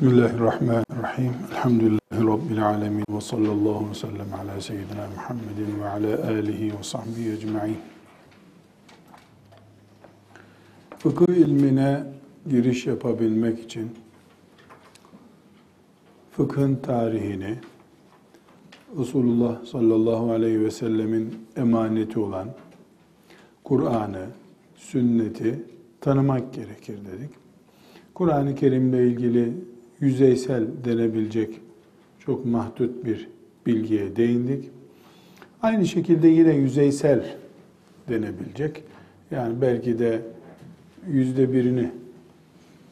[0.00, 1.32] Bismillahirrahmanirrahim.
[1.50, 3.04] Elhamdülillahi Rabbil alemin.
[3.10, 7.76] Ve sallallahu ve sellem ala seyyidina Muhammedin ve ala alihi ve sahbihi ecma'in.
[10.98, 12.02] Fıkıh ilmine
[12.50, 13.90] giriş yapabilmek için
[16.30, 17.58] fıkhın tarihini,
[18.98, 22.48] Resulullah sallallahu aleyhi ve sellemin emaneti olan
[23.64, 24.26] Kur'an'ı,
[24.76, 25.62] sünneti
[26.00, 27.30] tanımak gerekir dedik.
[28.14, 29.52] Kur'an-ı Kerim'le ilgili
[30.00, 31.60] yüzeysel denebilecek
[32.18, 33.28] çok mahdut bir
[33.66, 34.70] bilgiye değindik.
[35.62, 37.36] Aynı şekilde yine yüzeysel
[38.08, 38.82] denebilecek.
[39.30, 40.22] Yani belki de
[41.08, 41.90] yüzde birini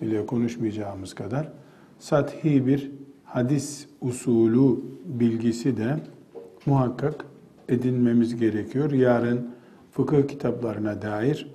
[0.02, 1.52] bile konuşmayacağımız kadar
[1.98, 2.90] sathi bir
[3.24, 5.96] hadis usulü bilgisi de
[6.66, 7.24] muhakkak
[7.68, 8.92] edinmemiz gerekiyor.
[8.92, 9.48] Yarın
[9.92, 11.48] fıkıh kitaplarına dair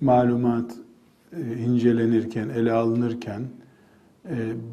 [0.00, 0.72] malumat
[1.32, 3.42] e, incelenirken, ele alınırken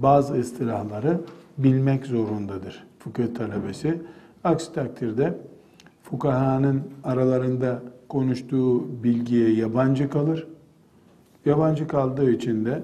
[0.02, 1.20] bazı istilahları
[1.58, 4.02] bilmek zorundadır fıkıh talebesi.
[4.44, 5.38] Aksi takdirde
[6.04, 10.48] fukahanın aralarında konuştuğu bilgiye yabancı kalır.
[11.46, 12.84] Yabancı kaldığı için de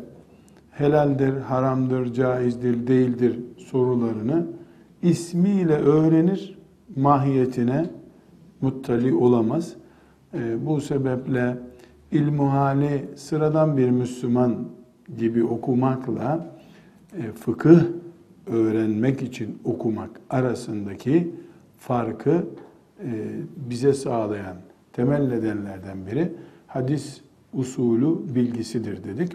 [0.71, 4.47] helaldir, haramdır, caizdir, değildir sorularını
[5.01, 6.59] ismiyle öğrenir,
[6.95, 7.85] mahiyetine
[8.61, 9.73] muttali olamaz.
[10.33, 11.57] E, bu sebeple
[12.11, 14.55] ilmuhali sıradan bir Müslüman
[15.17, 16.52] gibi okumakla e,
[17.35, 17.79] fıkıh
[18.47, 21.31] öğrenmek için okumak arasındaki
[21.79, 22.45] farkı
[22.99, 23.11] e,
[23.69, 24.57] bize sağlayan
[24.93, 26.31] temel nedenlerden biri
[26.67, 27.21] hadis
[27.53, 29.31] usulü bilgisidir dedik.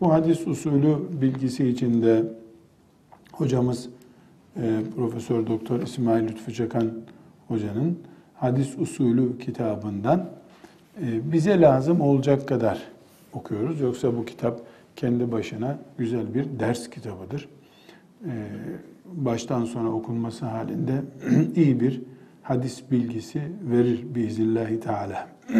[0.00, 2.24] Bu hadis usulü bilgisi içinde
[3.32, 3.88] hocamız
[4.56, 6.92] e, Profesör Doktor İsmail Lütfü Çakan
[7.48, 7.98] hocanın
[8.34, 10.28] hadis usulü kitabından
[11.02, 12.82] bize lazım olacak kadar
[13.32, 13.80] okuyoruz.
[13.80, 14.60] Yoksa bu kitap
[14.96, 17.48] kendi başına güzel bir ders kitabıdır.
[19.04, 21.02] Baştan sona okunması halinde
[21.56, 22.02] iyi bir
[22.42, 25.28] hadis bilgisi verir biiznillahü teala.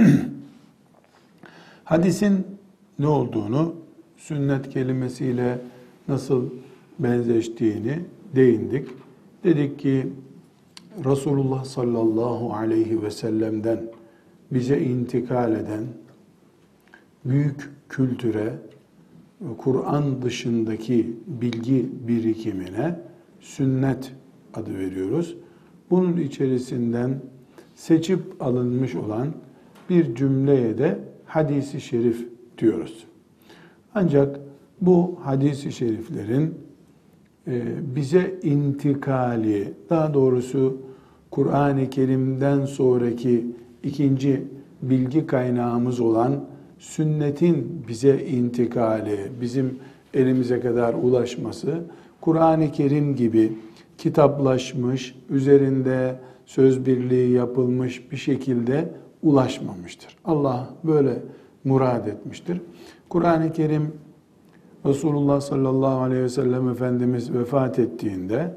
[1.85, 2.47] Hadisin
[2.99, 3.75] ne olduğunu,
[4.17, 5.59] sünnet kelimesiyle
[6.09, 6.51] nasıl
[6.99, 8.01] benzeştiğini
[8.37, 8.89] değindik.
[9.45, 10.13] Dedik ki
[11.05, 13.83] Resulullah sallallahu aleyhi ve sellem'den
[14.51, 15.85] bize intikal eden
[17.25, 18.53] büyük kültüre,
[19.59, 23.01] Kur'an dışındaki bilgi birikimine
[23.41, 24.13] sünnet
[24.55, 25.37] adı veriyoruz.
[25.91, 27.21] Bunun içerisinden
[27.75, 29.29] seçip alınmış olan
[29.91, 33.07] bir cümleye de hadisi şerif diyoruz.
[33.95, 34.41] Ancak
[34.81, 36.55] bu hadisi şeriflerin
[37.47, 37.63] e,
[37.97, 40.79] bize intikali, daha doğrusu
[41.31, 43.47] Kur'an-ı Kerim'den sonraki
[43.83, 44.45] ikinci
[44.83, 46.45] bilgi kaynağımız olan
[46.79, 49.79] sünnetin bize intikali, bizim
[50.15, 51.81] elimize kadar ulaşması,
[52.21, 53.53] Kur'an-ı Kerim gibi
[53.99, 56.17] kitaplaşmış, üzerinde
[56.47, 58.89] söz birliği yapılmış bir şekilde
[59.23, 60.17] ulaşmamıştır.
[60.25, 61.19] Allah böyle
[61.65, 62.61] murad etmiştir.
[63.09, 63.93] Kur'an-ı Kerim
[64.87, 68.55] Resulullah sallallahu aleyhi ve sellem Efendimiz vefat ettiğinde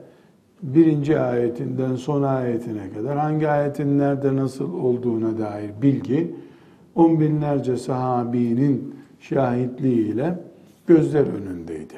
[0.63, 6.36] birinci ayetinden son ayetine kadar hangi ayetin nerede nasıl olduğuna dair bilgi
[6.95, 10.39] on binlerce sahabinin şahitliğiyle
[10.88, 11.94] gözler önündeydi.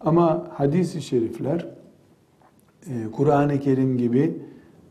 [0.00, 1.66] Ama hadis-i şerifler
[2.86, 4.42] e, Kur'an-ı Kerim gibi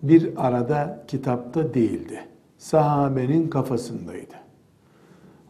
[0.03, 2.19] bir arada kitapta değildi.
[2.57, 4.35] Sahabenin kafasındaydı.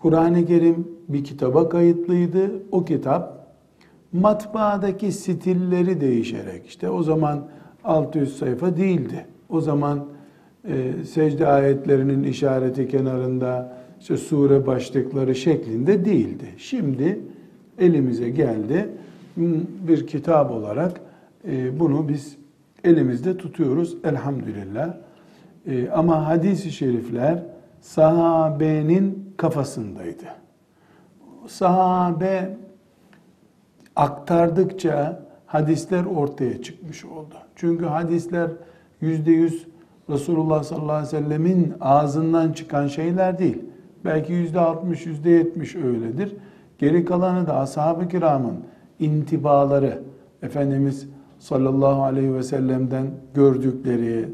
[0.01, 2.51] Kur'an-ı Kerim bir kitaba kayıtlıydı.
[2.71, 3.47] O kitap
[4.13, 7.47] matbaadaki stilleri değişerek işte o zaman
[7.83, 9.25] 600 sayfa değildi.
[9.49, 10.05] O zaman
[10.67, 16.45] e, secde ayetlerinin işareti kenarında işte sure başlıkları şeklinde değildi.
[16.57, 17.19] Şimdi
[17.79, 18.89] elimize geldi
[19.87, 21.01] bir kitap olarak
[21.47, 22.37] e, bunu biz
[22.83, 24.93] elimizde tutuyoruz elhamdülillah.
[25.67, 27.43] E, ama hadis-i şerifler
[27.81, 30.25] sahabenin kafasındaydı.
[31.47, 32.57] Sahabe
[33.95, 37.35] aktardıkça hadisler ortaya çıkmış oldu.
[37.55, 38.51] Çünkü hadisler
[39.01, 39.67] yüzde yüz
[40.09, 43.63] Resulullah sallallahu aleyhi ve sellemin ağzından çıkan şeyler değil.
[44.05, 46.35] Belki yüzde altmış, yüzde yetmiş öyledir.
[46.77, 48.55] Geri kalanı da ashab-ı kiramın
[48.99, 50.01] intibaları,
[50.41, 51.07] Efendimiz
[51.39, 54.29] sallallahu aleyhi ve sellem'den gördükleri,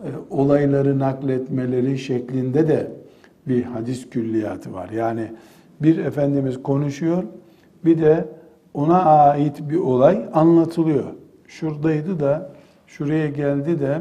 [0.00, 2.92] e, olayları nakletmeleri şeklinde de
[3.48, 4.90] bir hadis külliyatı var.
[4.90, 5.32] Yani
[5.82, 7.22] bir Efendimiz konuşuyor,
[7.84, 8.28] bir de
[8.74, 11.04] ona ait bir olay anlatılıyor.
[11.48, 12.52] Şuradaydı da,
[12.86, 13.98] şuraya geldi de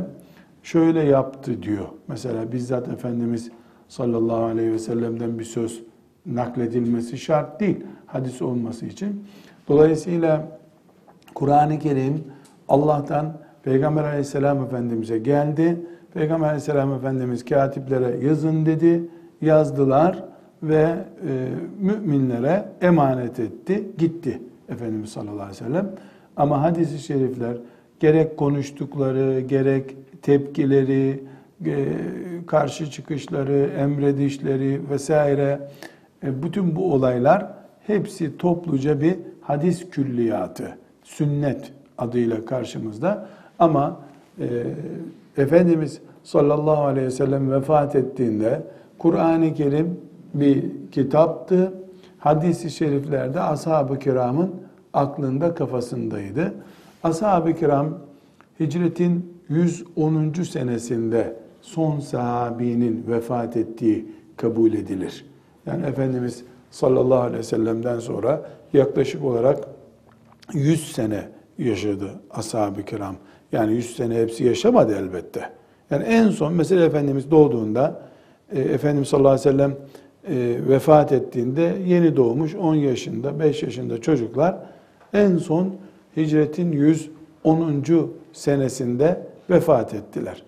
[0.63, 1.85] şöyle yaptı diyor.
[2.07, 3.51] Mesela bizzat Efendimiz
[3.87, 5.83] sallallahu aleyhi ve sellem'den bir söz
[6.25, 9.27] nakledilmesi şart değil hadis olması için.
[9.67, 10.47] Dolayısıyla
[11.35, 12.23] Kur'an-ı Kerim
[12.67, 15.79] Allah'tan Peygamber aleyhisselam efendimize geldi.
[16.13, 19.09] Peygamber aleyhisselam efendimiz katiplere yazın dedi.
[19.41, 20.23] Yazdılar
[20.63, 20.95] ve
[21.27, 21.47] e,
[21.79, 23.87] müminlere emanet etti.
[23.97, 25.89] Gitti Efendimiz sallallahu aleyhi ve sellem.
[26.37, 27.57] Ama hadis-i şerifler
[27.99, 31.23] gerek konuştukları, gerek tepkileri,
[31.65, 31.85] e,
[32.47, 35.59] karşı çıkışları, emredişleri vesaire
[36.23, 37.47] e, bütün bu olaylar
[37.87, 43.27] hepsi topluca bir hadis külliyatı, sünnet adıyla karşımızda.
[43.59, 43.99] Ama
[44.39, 44.45] e,
[45.37, 48.63] Efendimiz sallallahu aleyhi ve sellem vefat ettiğinde
[48.97, 49.99] Kur'an-ı Kerim
[50.33, 51.73] bir kitaptı.
[52.19, 54.51] Hadis-i şeriflerde ashab-ı kiramın
[54.93, 56.53] aklında kafasındaydı.
[57.03, 57.97] Ashab-ı kiram
[58.59, 60.43] hicretin 110.
[60.43, 64.05] senesinde son sahabinin vefat ettiği
[64.37, 65.25] kabul edilir.
[65.65, 69.67] Yani Efendimiz sallallahu aleyhi ve sellem'den sonra yaklaşık olarak
[70.53, 73.15] 100 sene yaşadı ashab-ı kiram.
[73.51, 75.49] Yani 100 sene hepsi yaşamadı elbette.
[75.89, 78.01] Yani en son mesela Efendimiz doğduğunda
[78.51, 79.75] e, Efendimiz sallallahu aleyhi ve sellem
[80.27, 84.57] e, vefat ettiğinde yeni doğmuş 10 yaşında 5 yaşında çocuklar
[85.13, 85.75] en son
[86.17, 87.83] hicretin 110.
[88.33, 90.43] senesinde vefat ettiler.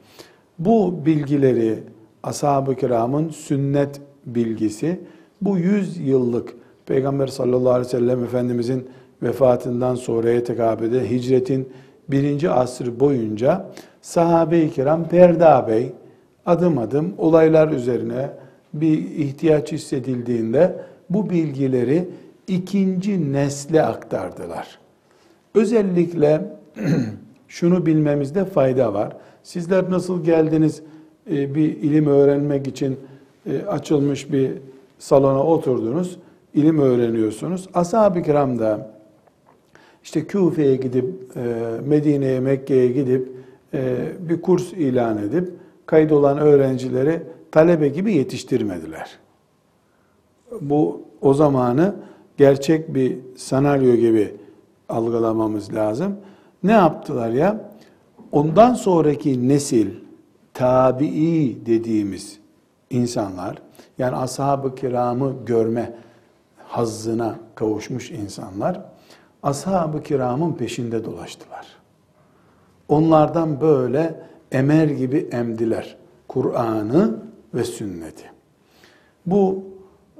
[0.59, 1.79] Bu bilgileri
[2.23, 4.99] ashab-ı kiramın sünnet bilgisi
[5.41, 6.53] bu 100 yıllık
[6.85, 8.89] Peygamber sallallahu aleyhi ve sellem Efendimizin
[9.23, 11.69] vefatından sonraya tekabül eden hicretin
[12.07, 13.65] birinci asrı boyunca
[14.01, 15.91] sahabe-i kiram Perda Bey
[16.45, 18.29] adım adım olaylar üzerine
[18.73, 20.75] bir ihtiyaç hissedildiğinde
[21.09, 22.09] bu bilgileri
[22.47, 24.79] ikinci nesle aktardılar.
[25.55, 26.41] Özellikle
[27.53, 29.17] şunu bilmemizde fayda var.
[29.43, 30.81] Sizler nasıl geldiniz
[31.31, 32.99] e, bir ilim öğrenmek için
[33.45, 34.51] e, açılmış bir
[34.99, 36.19] salona oturdunuz,
[36.53, 37.67] ilim öğreniyorsunuz.
[37.73, 38.93] Ashab-ı kiram da
[40.03, 41.05] işte Küfe'ye gidip,
[41.35, 41.41] e,
[41.85, 43.31] Medine'ye, Mekke'ye gidip
[44.19, 45.49] bir kurs ilan edip
[45.85, 47.21] kaydolan öğrencileri
[47.51, 49.19] talebe gibi yetiştirmediler.
[50.61, 51.95] Bu o zamanı
[52.37, 54.35] gerçek bir senaryo gibi
[54.89, 56.15] algılamamız lazım.
[56.63, 57.71] Ne yaptılar ya?
[58.31, 59.87] Ondan sonraki nesil
[60.53, 62.39] tabii dediğimiz
[62.89, 63.61] insanlar
[63.97, 65.93] yani ashab-ı kiramı görme
[66.67, 68.81] hazzına kavuşmuş insanlar
[69.43, 71.67] ashab-ı kiramın peşinde dolaştılar.
[72.87, 77.19] Onlardan böyle emer gibi emdiler Kur'an'ı
[77.53, 78.25] ve sünneti.
[79.25, 79.63] Bu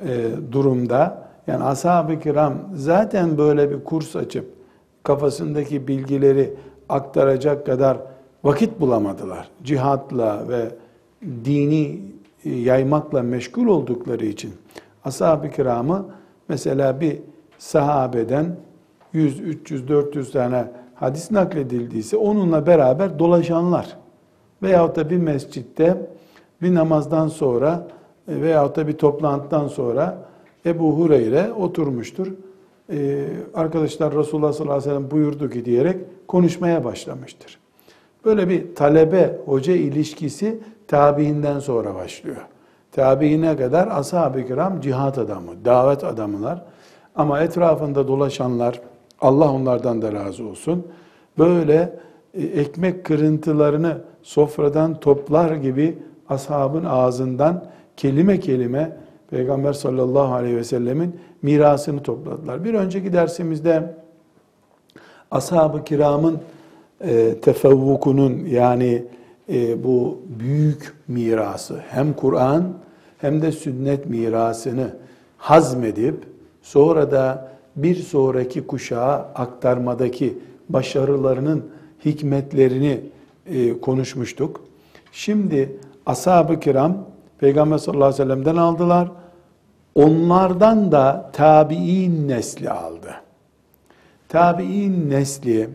[0.07, 4.52] e, durumda yani ashab-ı kiram zaten böyle bir kurs açıp
[5.03, 6.53] kafasındaki bilgileri
[6.89, 7.97] aktaracak kadar
[8.43, 9.49] vakit bulamadılar.
[9.63, 10.69] Cihatla ve
[11.45, 12.01] dini
[12.45, 14.51] e, yaymakla meşgul oldukları için
[15.05, 16.05] ashab-ı kiramı
[16.49, 17.19] mesela bir
[17.57, 18.55] sahabeden
[19.13, 23.97] 100, 300, 400 tane hadis nakledildiyse onunla beraber dolaşanlar
[24.63, 25.97] veyahut da bir mescitte
[26.61, 27.87] bir namazdan sonra
[28.27, 30.17] e, veyahut da bir toplantıdan sonra
[30.65, 32.27] Ebu Hureyre oturmuştur.
[32.89, 35.97] Ee, arkadaşlar Resulullah sallallahu aleyhi ve sellem buyurdu ki diyerek
[36.27, 37.59] konuşmaya başlamıştır.
[38.25, 42.45] Böyle bir talebe hoca ilişkisi tabiinden sonra başlıyor.
[42.91, 46.65] Tabiine kadar ashab-ı kiram cihat adamı, davet adamılar.
[47.15, 48.81] Ama etrafında dolaşanlar,
[49.21, 50.87] Allah onlardan da razı olsun.
[51.37, 51.99] Böyle
[52.33, 55.97] e, ekmek kırıntılarını sofradan toplar gibi
[56.29, 57.65] ashabın ağzından
[57.97, 58.97] kelime kelime
[59.33, 62.63] Peygamber sallallahu aleyhi ve sellemin mirasını topladılar.
[62.63, 63.95] Bir önceki dersimizde
[65.31, 66.39] ashab-ı kiramın
[67.01, 69.05] e, tefevvukunun yani
[69.49, 72.73] e, bu büyük mirası hem Kur'an
[73.17, 74.87] hem de sünnet mirasını
[75.37, 76.23] hazmedip
[76.61, 80.37] sonra da bir sonraki kuşağa aktarmadaki
[80.69, 81.65] başarılarının
[82.05, 83.01] hikmetlerini
[83.45, 84.61] e, konuşmuştuk.
[85.11, 86.97] Şimdi ashab-ı kiram
[87.37, 89.22] Peygamber sallallahu aleyhi ve sellem'den aldılar.
[89.95, 93.15] Onlardan da tabi'in nesli aldı.
[94.29, 95.69] Tabi'in nesli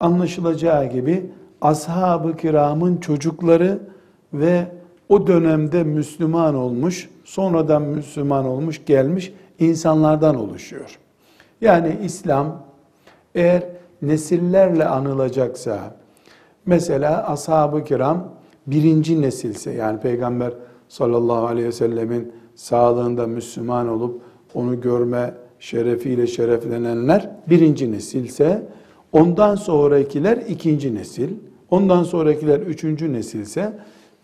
[0.00, 1.30] anlaşılacağı gibi
[1.60, 3.78] ashab-ı kiramın çocukları
[4.32, 4.66] ve
[5.08, 10.98] o dönemde Müslüman olmuş, sonradan Müslüman olmuş, gelmiş insanlardan oluşuyor.
[11.60, 12.62] Yani İslam
[13.34, 13.62] eğer
[14.02, 15.78] nesillerle anılacaksa,
[16.66, 18.28] mesela ashab-ı kiram
[18.66, 20.52] birinci nesilse, yani Peygamber
[20.88, 24.20] sallallahu aleyhi ve sellemin sağlığında Müslüman olup
[24.54, 28.62] onu görme şerefiyle şereflenenler birinci nesilse,
[29.12, 31.28] ondan sonrakiler ikinci nesil,
[31.70, 33.72] ondan sonrakiler üçüncü nesilse,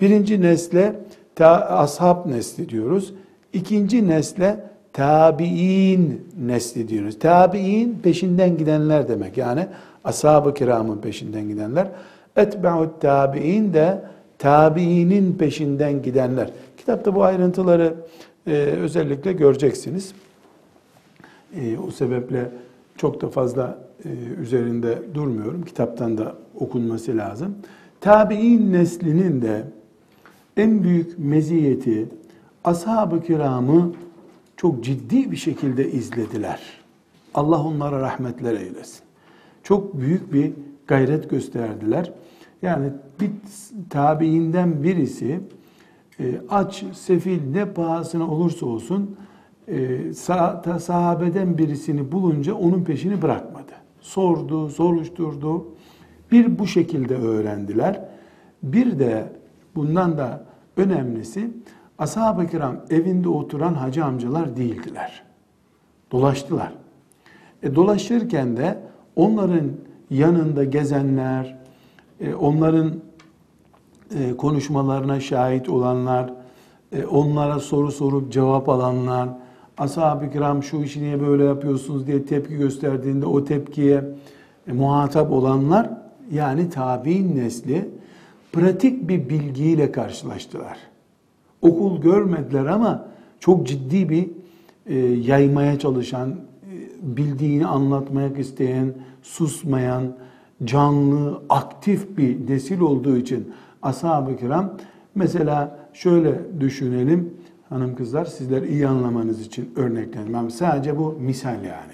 [0.01, 0.97] birinci nesle
[1.35, 3.15] ta, ashab nesli diyoruz,
[3.53, 4.61] ikinci nesle
[4.93, 7.19] tabi'in nesli diyoruz.
[7.19, 9.37] Tabi'in peşinden gidenler demek.
[9.37, 9.67] Yani
[10.05, 11.89] ashab-ı kiramın peşinden gidenler.
[12.37, 14.03] Etbe'ut tabi'in de
[14.39, 16.51] tabiinin peşinden gidenler.
[16.83, 17.95] Kitapta bu ayrıntıları
[18.47, 20.15] e, özellikle göreceksiniz.
[21.57, 22.51] E, o sebeple
[22.97, 24.09] çok da fazla e,
[24.43, 25.65] üzerinde durmuyorum.
[25.65, 27.55] Kitaptan da okunması lazım.
[28.01, 29.65] Tabi'in neslinin de
[30.57, 32.09] en büyük meziyeti
[32.65, 33.93] ashab-ı kiramı
[34.57, 36.61] çok ciddi bir şekilde izlediler.
[37.35, 39.01] Allah onlara rahmetler eylesin.
[39.63, 40.53] Çok büyük bir
[40.87, 42.13] gayret gösterdiler.
[42.63, 42.89] Yani
[43.21, 43.31] bir
[43.91, 45.41] tabiinden birisi
[46.51, 49.17] aç, sefil ne pahasına olursa olsun
[49.69, 50.13] e,
[50.79, 53.73] sahabeden birisini bulunca onun peşini bırakmadı.
[54.01, 55.67] Sordu, soruşturdu.
[56.33, 58.09] Bir bu şekilde öğrendiler.
[58.63, 59.33] Bir de
[59.75, 60.45] bundan da
[60.77, 61.51] önemlisi
[61.99, 65.23] ashab-ı kiram evinde oturan hacı amcalar değildiler.
[66.13, 66.73] Dolaştılar.
[67.63, 68.79] E, dolaşırken de
[69.17, 69.71] onların
[70.11, 71.59] yanında gezenler,
[72.21, 72.95] e, onların
[74.19, 76.33] e, konuşmalarına şahit olanlar,
[76.93, 79.29] e, onlara soru sorup cevap alanlar,
[79.79, 84.05] ashab-ı kiram şu işi niye böyle yapıyorsunuz diye tepki gösterdiğinde o tepkiye
[84.67, 85.91] muhatap olanlar
[86.33, 87.89] yani tabi'in nesli
[88.53, 90.79] pratik bir bilgiyle karşılaştılar.
[91.63, 93.09] Okul görmediler ama
[93.41, 94.31] çok ciddi bir
[94.87, 96.37] e, yaymaya çalışan, e,
[97.03, 100.03] bildiğini anlatmaya isteyen, susmayan,
[100.65, 104.77] canlı, aktif bir nesil olduğu için ashab-ı kiram
[105.15, 107.35] mesela şöyle düşünelim
[107.69, 110.51] hanım kızlar sizler iyi anlamanız için örneklenmem.
[110.51, 111.93] Sadece bu misal yani.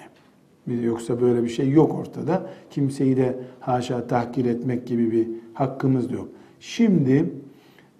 [0.83, 2.49] Yoksa böyle bir şey yok ortada.
[2.69, 6.27] Kimseyi de haşa tahkir etmek gibi bir hakkımız da yok.
[6.59, 7.33] Şimdi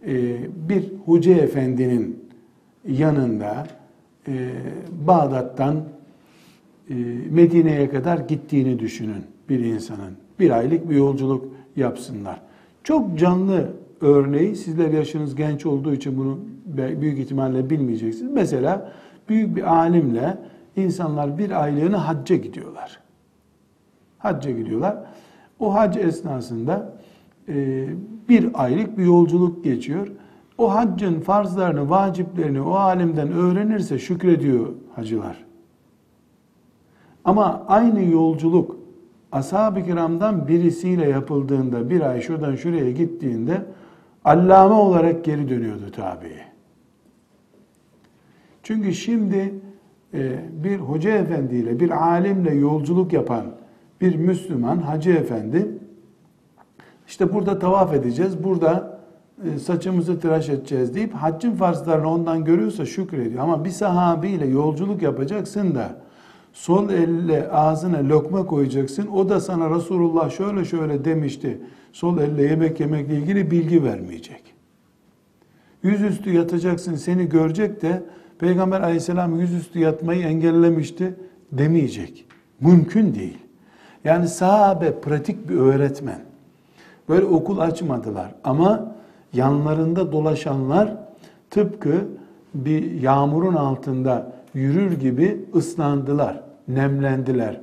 [0.07, 0.37] e,
[0.69, 2.25] bir hoca efendinin
[2.87, 3.67] yanında
[4.27, 4.49] e,
[5.07, 5.83] Bağdat'tan
[6.89, 6.93] e,
[7.29, 10.13] Medine'ye kadar gittiğini düşünün bir insanın.
[10.39, 12.41] Bir aylık bir yolculuk yapsınlar.
[12.83, 16.39] Çok canlı örneği sizler yaşınız genç olduğu için bunu
[17.01, 18.31] büyük ihtimalle bilmeyeceksiniz.
[18.31, 18.91] Mesela
[19.29, 20.37] büyük bir alimle
[20.75, 22.99] insanlar bir aylığını hacca gidiyorlar.
[24.17, 24.97] Hacca gidiyorlar.
[25.59, 26.93] O hac esnasında
[27.47, 27.87] e,
[28.29, 30.07] bir aylık bir yolculuk geçiyor.
[30.57, 35.45] O haccın farzlarını, vaciplerini o alimden öğrenirse şükrediyor hacılar.
[37.25, 38.78] Ama aynı yolculuk
[39.31, 43.65] ashab-ı kiramdan birisiyle yapıldığında bir ay şuradan şuraya gittiğinde
[44.25, 46.31] allame olarak geri dönüyordu tabi.
[48.63, 49.53] Çünkü şimdi
[50.13, 53.45] e, bir hoca efendiyle, bir alimle yolculuk yapan
[54.01, 55.67] bir Müslüman hacı efendi
[57.07, 58.99] işte burada tavaf edeceğiz, burada
[59.45, 63.43] e, saçımızı tıraş edeceğiz deyip haccın farzlarını ondan görüyorsa şükrediyor.
[63.43, 65.95] Ama bir sahabiyle yolculuk yapacaksın da
[66.53, 69.07] sol elle ağzına lokma koyacaksın.
[69.07, 71.57] O da sana Resulullah şöyle şöyle demişti.
[71.93, 74.43] Sol elle yemek yemekle ilgili bilgi vermeyecek.
[75.83, 78.03] Yüzüstü yatacaksın seni görecek de
[78.39, 81.15] Peygamber aleyhisselam yüzüstü yatmayı engellemişti
[81.51, 82.25] demeyecek.
[82.59, 83.37] Mümkün değil.
[84.03, 86.19] Yani sahabe pratik bir öğretmen.
[87.09, 88.95] Böyle okul açmadılar ama
[89.33, 90.97] yanlarında dolaşanlar
[91.49, 92.05] tıpkı
[92.53, 97.61] bir yağmurun altında yürür gibi ıslandılar, nemlendiler.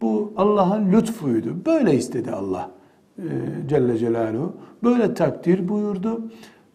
[0.00, 1.56] Bu Allah'ın lütfuydu.
[1.66, 2.70] Böyle istedi Allah
[3.18, 3.24] e,
[3.68, 4.52] Celle Celaluhu.
[4.84, 6.22] Böyle takdir buyurdu.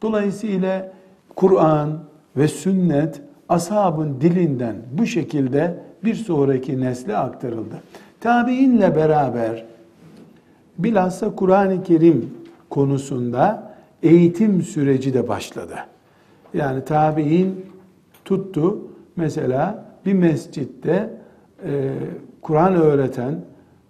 [0.01, 0.91] Dolayısıyla
[1.35, 1.99] Kur'an
[2.37, 7.75] ve sünnet ashabın dilinden bu şekilde bir sonraki nesle aktarıldı.
[8.21, 9.65] Tabiinle beraber
[10.77, 12.29] bilhassa Kur'an-ı Kerim
[12.69, 15.75] konusunda eğitim süreci de başladı.
[16.53, 17.65] Yani tabi'in
[18.25, 18.79] tuttu
[19.15, 21.09] mesela bir mescitte
[21.65, 21.93] e,
[22.41, 23.39] Kur'an öğreten,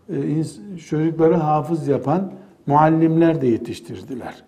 [0.10, 0.44] e,
[0.90, 2.32] çocukları hafız yapan
[2.68, 4.44] muallimler de yetiştirdiler.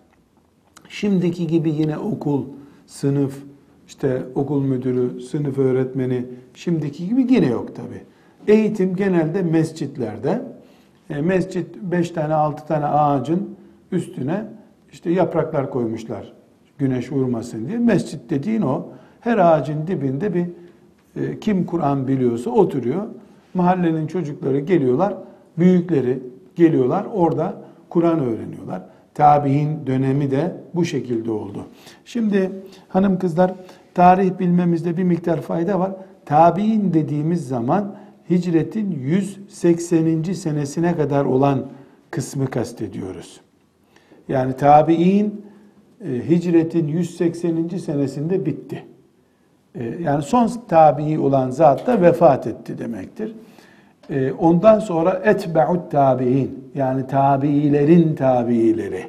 [0.88, 2.44] Şimdiki gibi yine okul,
[2.86, 3.42] sınıf,
[3.86, 8.02] işte okul müdürü, sınıf öğretmeni şimdiki gibi yine yok tabi.
[8.48, 10.42] Eğitim genelde mescitlerde.
[11.10, 13.56] E, mescit beş tane altı tane ağacın
[13.92, 14.44] üstüne
[14.92, 16.32] işte yapraklar koymuşlar
[16.78, 17.78] güneş vurmasın diye.
[17.78, 18.88] Mescit dediğin o.
[19.20, 20.46] Her ağacın dibinde bir
[21.16, 23.02] e, kim Kur'an biliyorsa oturuyor.
[23.54, 25.14] Mahallenin çocukları geliyorlar,
[25.58, 26.18] büyükleri
[26.56, 28.82] geliyorlar orada Kur'an öğreniyorlar.
[29.14, 31.66] Tabi'in dönemi de bu şekilde oldu.
[32.04, 32.52] Şimdi
[32.88, 33.54] hanım kızlar
[33.94, 35.92] tarih bilmemizde bir miktar fayda var.
[36.26, 37.96] Tabi'in dediğimiz zaman
[38.30, 40.22] hicretin 180.
[40.22, 41.66] senesine kadar olan
[42.10, 43.40] kısmı kastediyoruz.
[44.28, 45.44] Yani tabi'in
[46.04, 47.68] e, hicretin 180.
[47.68, 48.84] senesinde bitti.
[49.80, 53.34] E, yani son tabii olan zat da vefat etti demektir.
[54.10, 59.06] E, ondan sonra etbe'ut tabi'in yani tabiilerin tabiileri.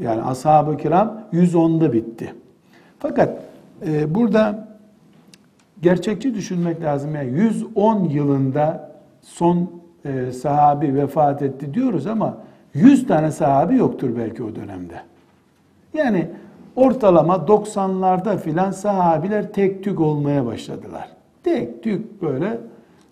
[0.00, 2.34] Yani ashab-ı kiram 110'da bitti.
[2.98, 3.38] Fakat
[3.86, 4.68] e, burada
[5.82, 7.14] gerçekçi düşünmek lazım.
[7.14, 8.90] Yani 110 yılında
[9.22, 9.70] son
[10.04, 12.36] e, sahabi vefat etti diyoruz ama
[12.74, 15.00] 100 tane sahabi yoktur belki o dönemde.
[15.94, 16.30] Yani
[16.76, 21.08] ortalama 90'larda filan sahabiler tek tük olmaya başladılar.
[21.42, 22.58] Tek tük böyle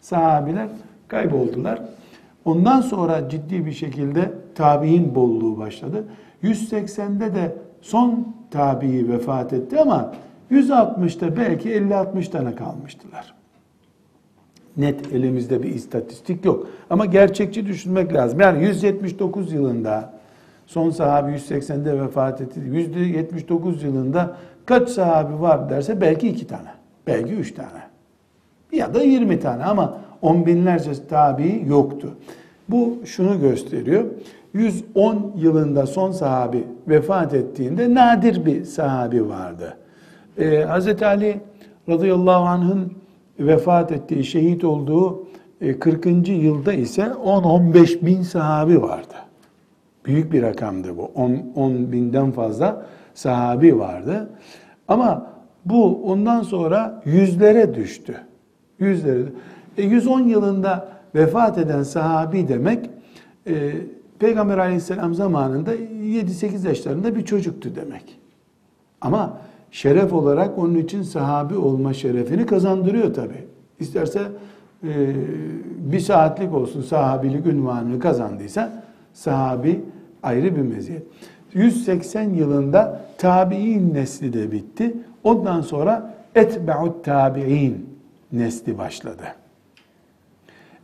[0.00, 0.68] sahabiler
[1.08, 1.82] kayboldular.
[2.44, 6.04] Ondan sonra ciddi bir şekilde tabi'in bolluğu başladı.
[6.42, 10.12] 180'de de son tabi'i vefat etti ama
[10.50, 13.34] 160'ta belki 50-60 tane kalmıştılar.
[14.76, 16.66] Net elimizde bir istatistik yok.
[16.90, 18.40] Ama gerçekçi düşünmek lazım.
[18.40, 20.12] Yani 179 yılında
[20.72, 22.60] son sahabi 180'de vefat etti.
[22.64, 24.36] 179 yılında
[24.66, 26.68] kaç sahabi var derse belki iki tane.
[27.06, 27.82] Belki üç tane.
[28.72, 32.14] Ya da 20 tane ama on binlerce tabi yoktu.
[32.68, 34.04] Bu şunu gösteriyor.
[34.54, 39.76] 110 yılında son sahabi vefat ettiğinde nadir bir sahabi vardı.
[40.38, 41.02] Ee, Hz.
[41.02, 41.40] Ali
[41.88, 42.92] radıyallahu anh'ın
[43.38, 45.26] vefat ettiği, şehit olduğu
[45.80, 46.06] 40.
[46.06, 49.14] E, yılda ise 10-15 bin sahabi vardı.
[50.04, 51.10] Büyük bir rakamdı bu.
[51.14, 54.30] 10, 10 binden fazla sahabi vardı.
[54.88, 55.26] Ama
[55.64, 58.16] bu ondan sonra yüzlere düştü.
[58.78, 59.22] Yüzlere.
[59.78, 62.90] E, 110 yılında vefat eden sahabi demek
[63.46, 63.72] e,
[64.18, 68.18] Peygamber aleyhisselam zamanında 7-8 yaşlarında bir çocuktu demek.
[69.00, 69.38] Ama
[69.70, 73.44] şeref olarak onun için sahabi olma şerefini kazandırıyor tabi.
[73.80, 74.20] İsterse
[74.84, 75.14] e,
[75.78, 79.84] bir saatlik olsun sahabilik ünvanını kazandıysa sahabi
[80.22, 81.02] ayrı bir meziyet.
[81.54, 84.94] 180 yılında tabi'in nesli de bitti.
[85.24, 87.88] Ondan sonra etbe'ut tabi'in
[88.32, 89.22] nesli başladı.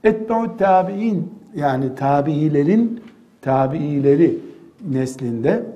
[0.04, 3.00] Etbe'ut tabi'in yani tabiilerin
[3.40, 4.38] tabiileri
[4.90, 5.66] neslinde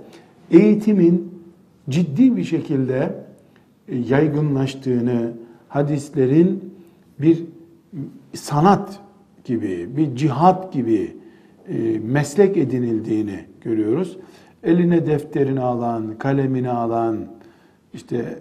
[0.51, 1.42] eğitimin
[1.88, 3.14] ciddi bir şekilde
[3.88, 5.33] e, yaygınlaştığını,
[5.68, 6.75] hadislerin
[7.18, 7.44] bir
[8.35, 9.01] sanat
[9.44, 11.16] gibi, bir cihat gibi
[12.03, 14.18] meslek edinildiğini görüyoruz.
[14.62, 17.18] Eline defterini alan, kalemini alan,
[17.94, 18.38] işte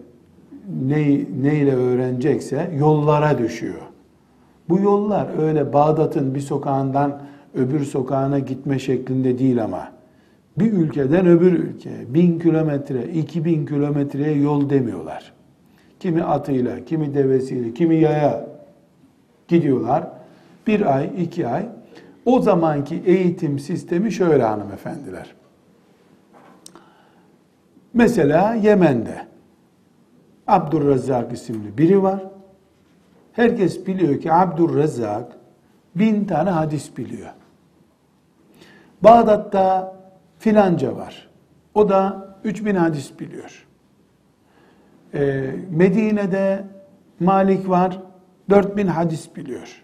[0.86, 3.82] ne, neyle öğrenecekse yollara düşüyor.
[4.70, 7.22] Bu yollar öyle Bağdat'ın bir sokağından
[7.56, 9.92] öbür sokağına gitme şeklinde değil ama
[10.58, 15.34] bir ülkeden öbür ülke bin kilometre, iki bin kilometreye yol demiyorlar.
[16.00, 18.48] Kimi atıyla, kimi devesiyle, kimi yaya
[19.48, 20.08] gidiyorlar.
[20.68, 21.66] Bir ay, iki ay.
[22.26, 25.36] O zamanki eğitim sistemi şöyle hanımefendiler.
[27.94, 29.28] Mesela Yemen'de
[30.48, 32.24] Abdurrezzak isimli biri var.
[33.34, 35.38] Herkes biliyor ki Abdurrezzak
[35.96, 37.30] bin tane hadis biliyor.
[39.02, 39.96] Bağdat'ta
[40.40, 41.30] filanca var.
[41.74, 43.68] O da 3000 hadis biliyor.
[45.14, 46.64] Ee, Medine'de
[47.20, 48.00] Malik var,
[48.50, 49.81] 4000 hadis biliyor.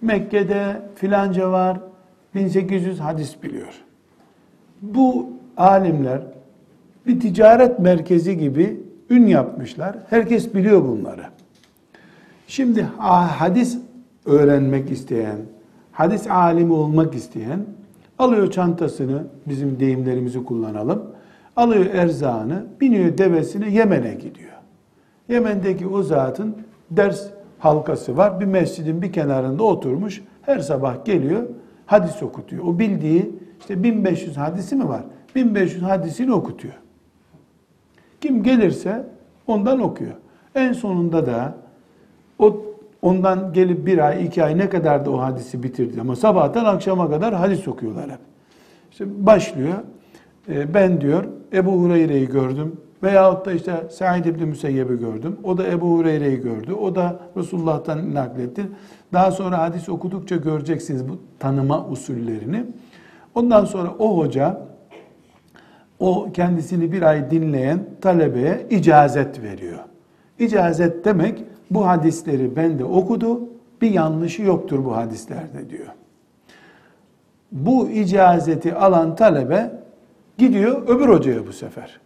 [0.00, 1.80] Mekke'de filanca var,
[2.34, 3.74] 1800 hadis biliyor.
[4.82, 6.22] Bu alimler
[7.06, 8.80] bir ticaret merkezi gibi
[9.10, 9.96] ün yapmışlar.
[10.10, 11.24] Herkes biliyor bunları.
[12.48, 13.78] Şimdi hadis
[14.26, 15.36] öğrenmek isteyen,
[15.92, 17.60] hadis alimi olmak isteyen
[18.18, 21.02] Alıyor çantasını, bizim deyimlerimizi kullanalım.
[21.56, 24.52] Alıyor erzağını, biniyor devesine Yemen'e gidiyor.
[25.28, 26.56] Yemen'deki o zatın
[26.90, 27.26] ders
[27.58, 28.40] halkası var.
[28.40, 30.22] Bir mescidin bir kenarında oturmuş.
[30.42, 31.42] Her sabah geliyor,
[31.86, 32.64] hadis okutuyor.
[32.64, 35.02] O bildiği işte 1500 hadisi mi var?
[35.34, 36.74] 1500 hadisini okutuyor.
[38.20, 39.06] Kim gelirse
[39.46, 40.14] ondan okuyor.
[40.54, 41.54] En sonunda da
[42.38, 42.66] o
[43.06, 46.00] Ondan gelip bir ay, iki ay ne kadar da o hadisi bitirdi.
[46.00, 48.18] Ama sabahtan akşama kadar hadis okuyorlar hep.
[48.90, 49.74] İşte başlıyor.
[50.48, 52.80] E, ben diyor Ebu Hureyre'yi gördüm.
[53.02, 55.36] Veyahut da işte Said İbni Müseyyeb'i gördüm.
[55.44, 56.72] O da Ebu Hureyre'yi gördü.
[56.72, 58.66] O da Resulullah'tan nakletti.
[59.12, 62.64] Daha sonra hadis okudukça göreceksiniz bu tanıma usullerini.
[63.34, 64.60] Ondan sonra o hoca
[66.00, 69.78] o kendisini bir ay dinleyen talebeye icazet veriyor.
[70.38, 73.40] İcazet demek bu hadisleri bende okudu,
[73.82, 75.86] bir yanlışı yoktur bu hadislerde diyor.
[77.52, 79.72] Bu icazeti alan talebe
[80.38, 82.00] gidiyor öbür hocaya bu sefer.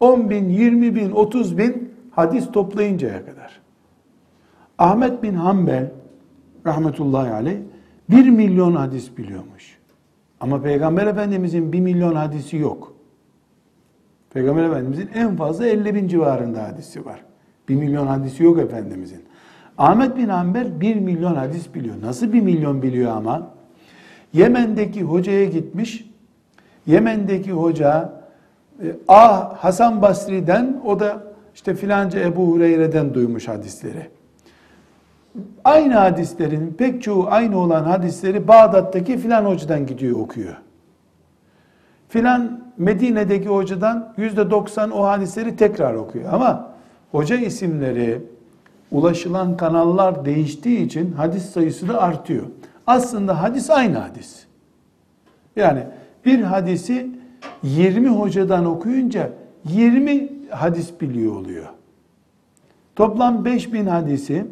[0.00, 3.60] 10 bin, 20 bin, 30 bin hadis toplayıncaya kadar.
[4.78, 5.90] Ahmet bin Hanbel
[6.66, 7.58] rahmetullahi aleyh
[8.10, 9.78] 1 milyon hadis biliyormuş.
[10.40, 12.94] Ama Peygamber Efendimizin 1 milyon hadisi yok.
[14.30, 17.24] Peygamber Efendimizin en fazla 50 bin civarında hadisi var.
[17.68, 19.22] 1 milyon hadisi yok Efendimizin.
[19.78, 21.94] Ahmet bin Hanbel 1 milyon hadis biliyor.
[22.02, 23.50] Nasıl 1 milyon biliyor ama?
[24.32, 26.10] Yemen'deki hocaya gitmiş.
[26.86, 28.17] Yemen'deki hoca
[28.82, 31.22] e, Ah Hasan Basri'den o da
[31.54, 34.10] işte filanca Ebu Hureyre'den duymuş hadisleri.
[35.64, 40.56] Aynı hadislerin pek çoğu aynı olan hadisleri Bağdat'taki filan hocadan gidiyor okuyor.
[42.08, 46.32] Filan Medine'deki hocadan yüzde doksan o hadisleri tekrar okuyor.
[46.32, 46.70] Ama
[47.12, 48.22] hoca isimleri,
[48.90, 52.44] ulaşılan kanallar değiştiği için hadis sayısı da artıyor.
[52.86, 54.44] Aslında hadis aynı hadis.
[55.56, 55.86] Yani
[56.24, 57.17] bir hadisi
[57.62, 59.32] 20 hocadan okuyunca
[59.64, 61.66] 20 hadis biliyor oluyor.
[62.96, 64.46] Toplam 5000 hadisi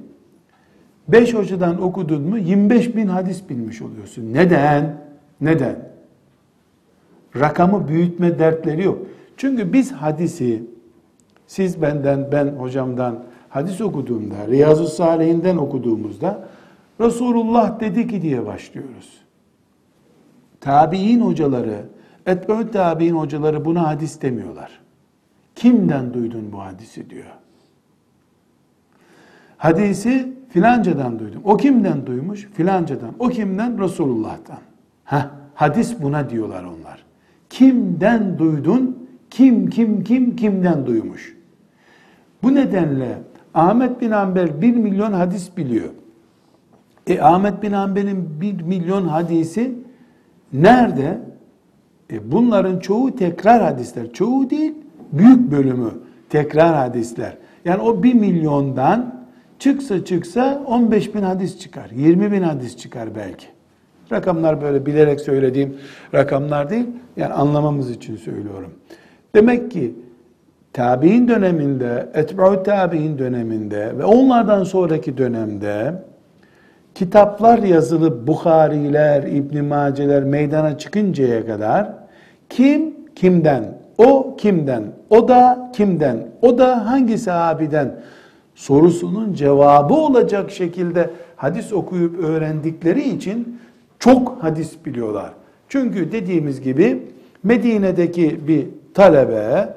[1.09, 4.35] 5 hocadan okudun mu 25 bin hadis bilmiş oluyorsun.
[4.35, 4.97] Neden?
[5.41, 5.89] Neden?
[7.41, 8.99] Rakamı büyütme dertleri yok.
[9.37, 10.63] Çünkü biz hadisi
[11.47, 13.19] siz benden, ben hocamdan
[13.49, 16.49] hadis okuduğumda, Riyazu Salihinden okuduğumuzda
[17.01, 19.21] Resulullah dedi ki diye başlıyoruz.
[20.61, 21.85] Tabi'in hocaları,
[22.27, 24.81] etbeü tabi'in hocaları buna hadis demiyorlar.
[25.55, 27.27] Kimden duydun bu hadisi diyor.
[29.57, 31.41] Hadisi filancadan duydum.
[31.45, 32.49] O kimden duymuş?
[32.55, 33.11] Filancadan.
[33.19, 33.83] O kimden?
[33.83, 34.59] Resulullah'tan.
[35.05, 37.05] Heh, hadis buna diyorlar onlar.
[37.51, 39.09] Kimden duydun?
[39.31, 41.37] Kim, kim, kim, kimden duymuş?
[42.43, 43.19] Bu nedenle
[43.55, 45.89] Ahmet bin Hanbel bir milyon hadis biliyor.
[47.07, 49.75] E Ahmet bin Hanbel'in bir milyon hadisi
[50.53, 51.19] nerede?
[52.13, 54.13] E bunların çoğu tekrar hadisler.
[54.13, 54.75] Çoğu değil,
[55.13, 55.91] büyük bölümü
[56.29, 57.37] tekrar hadisler.
[57.65, 59.27] Yani o bir milyondan
[59.59, 61.91] çıksa çıksa 15 bin hadis çıkar.
[61.91, 63.47] 20 bin hadis çıkar belki.
[64.13, 65.77] Rakamlar böyle bilerek söylediğim
[66.15, 66.87] rakamlar değil.
[67.17, 68.75] Yani anlamamız için söylüyorum.
[69.35, 69.95] Demek ki
[70.73, 75.95] tabi'in döneminde, etba'u tabi'in döneminde ve onlardan sonraki dönemde
[76.97, 81.93] kitaplar yazılı Bukhariler, İbn Maceler meydana çıkıncaya kadar
[82.49, 87.95] kim kimden, o kimden, o da kimden, o da hangi sahabiden
[88.55, 93.59] sorusunun cevabı olacak şekilde hadis okuyup öğrendikleri için
[93.99, 95.31] çok hadis biliyorlar.
[95.69, 97.03] Çünkü dediğimiz gibi
[97.43, 99.75] Medine'deki bir talebe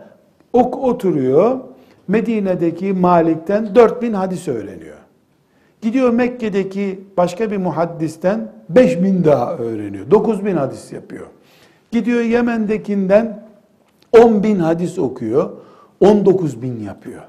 [0.54, 1.60] ok oturuyor.
[2.08, 4.99] Medine'deki Malik'ten 4000 hadis öğreniyor.
[5.82, 10.12] Gidiyor Mekke'deki başka bir muhaddisten 5000 daha öğreniyor.
[10.12, 11.26] 9000 hadis yapıyor.
[11.92, 13.44] Gidiyor Yemen'dekinden
[14.20, 15.50] 10 bin hadis okuyor.
[16.00, 17.22] 19 bin yapıyor.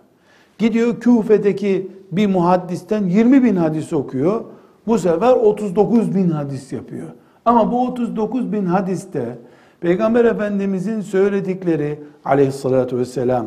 [0.58, 4.44] Gidiyor Küfe'deki bir muhaddisten 20 bin hadis okuyor.
[4.86, 7.08] Bu sefer 39 bin hadis yapıyor.
[7.44, 9.38] Ama bu 39 bin hadiste
[9.80, 13.46] Peygamber Efendimizin söyledikleri aleyhissalatü vesselam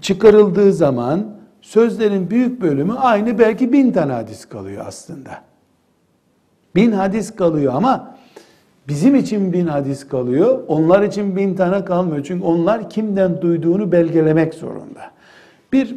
[0.00, 1.26] çıkarıldığı zaman
[1.64, 5.30] sözlerin büyük bölümü aynı belki bin tane hadis kalıyor aslında.
[6.76, 8.16] Bin hadis kalıyor ama
[8.88, 10.64] bizim için bin hadis kalıyor.
[10.68, 12.24] Onlar için bin tane kalmıyor.
[12.24, 15.10] Çünkü onlar kimden duyduğunu belgelemek zorunda.
[15.72, 15.96] Bir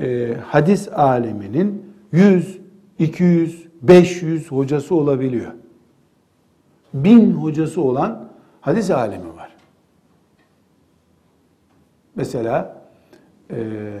[0.00, 2.58] e, hadis aleminin 100,
[2.98, 5.52] 200, 500 hocası olabiliyor.
[6.94, 8.28] Bin hocası olan
[8.60, 9.50] hadis alemi var.
[12.16, 12.82] Mesela
[13.50, 13.98] e,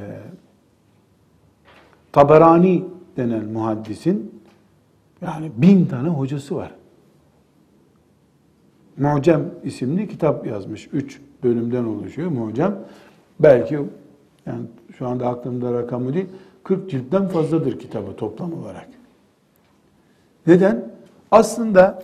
[2.12, 2.84] Taberani
[3.16, 4.42] denen muhaddisin
[5.22, 6.74] yani bin tane hocası var.
[8.98, 10.88] Mucem isimli kitap yazmış.
[10.92, 12.78] Üç bölümden oluşuyor Mucem.
[13.40, 13.78] Belki
[14.46, 14.62] yani
[14.98, 16.26] şu anda aklımda rakamı değil,
[16.64, 18.88] 40 ciltten fazladır kitabı toplam olarak.
[20.46, 20.92] Neden?
[21.30, 22.02] Aslında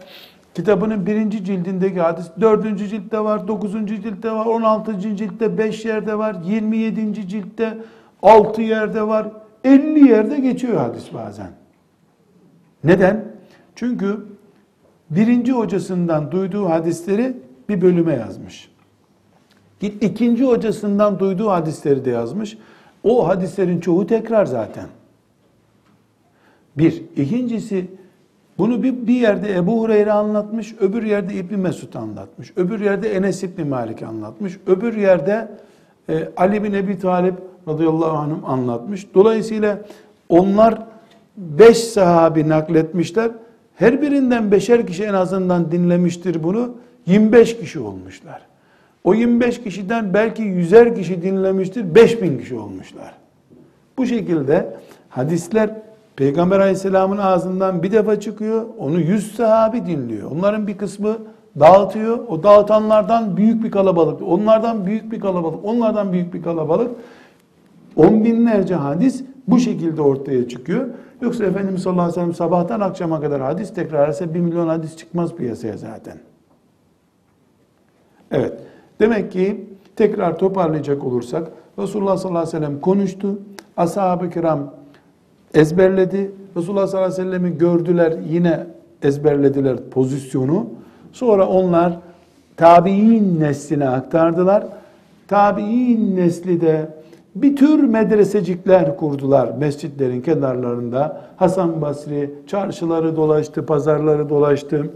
[0.55, 6.18] kitabının birinci cildindeki hadis dördüncü ciltte var, dokuzuncu ciltte var, on altıncı ciltte beş yerde
[6.18, 7.79] var, yirmi yedinci ciltte
[8.23, 9.29] altı yerde var,
[9.68, 11.50] elli yerde geçiyor hadis bazen.
[12.85, 13.24] Neden?
[13.74, 14.26] Çünkü
[15.11, 17.37] birinci hocasından duyduğu hadisleri
[17.68, 18.70] bir bölüme yazmış.
[19.81, 22.59] İkinci hocasından duyduğu hadisleri de yazmış.
[23.02, 24.87] O hadislerin çoğu tekrar zaten.
[26.78, 27.02] Bir.
[27.16, 27.87] ikincisi
[28.59, 33.42] bunu bir, bir yerde Ebu Hureyre anlatmış, öbür yerde İbni Mesud anlatmış, öbür yerde Enes
[33.42, 35.48] İbni Malik anlatmış, öbür yerde
[36.09, 37.35] e, Ali bin Ebi Talip
[37.68, 39.07] radıyallahu anh anlatmış.
[39.14, 39.78] Dolayısıyla
[40.28, 40.83] onlar
[41.37, 43.31] beş sahabi nakletmişler.
[43.74, 46.70] Her birinden beşer kişi en azından dinlemiştir bunu.
[47.07, 48.40] 25 kişi olmuşlar.
[49.04, 53.14] O 25 kişiden belki yüzer kişi dinlemiştir, 5000 kişi olmuşlar.
[53.98, 54.76] Bu şekilde
[55.09, 55.70] hadisler
[56.16, 60.31] Peygamber aleyhisselamın ağzından bir defa çıkıyor, onu 100 sahabi dinliyor.
[60.31, 61.16] Onların bir kısmı
[61.61, 62.18] dağıtıyor.
[62.28, 66.90] O dağıtanlardan büyük bir kalabalık, onlardan büyük bir kalabalık, onlardan büyük bir kalabalık.
[67.98, 70.88] On binlerce hadis bu şekilde ortaya çıkıyor.
[71.20, 74.96] Yoksa Efendimiz sallallahu aleyhi ve sellem sabahtan akşama kadar hadis tekrar etse bir milyon hadis
[74.96, 76.18] çıkmaz piyasaya zaten.
[78.30, 78.52] Evet.
[79.00, 83.38] Demek ki tekrar toparlayacak olursak Resulullah sallallahu aleyhi ve sellem konuştu.
[83.76, 84.74] Ashab-ı kiram
[85.54, 86.30] ezberledi.
[86.56, 88.66] Resulullah sallallahu aleyhi ve sellem'i gördüler yine
[89.02, 90.66] ezberlediler pozisyonu.
[91.12, 91.98] Sonra onlar
[92.56, 94.66] tabi'in nesline aktardılar.
[95.28, 96.88] Tabi'in nesli de
[97.42, 101.20] bir tür medresecikler kurdular mescitlerin kenarlarında.
[101.37, 104.90] Hasan Basri çarşıları dolaştı, pazarları dolaştı.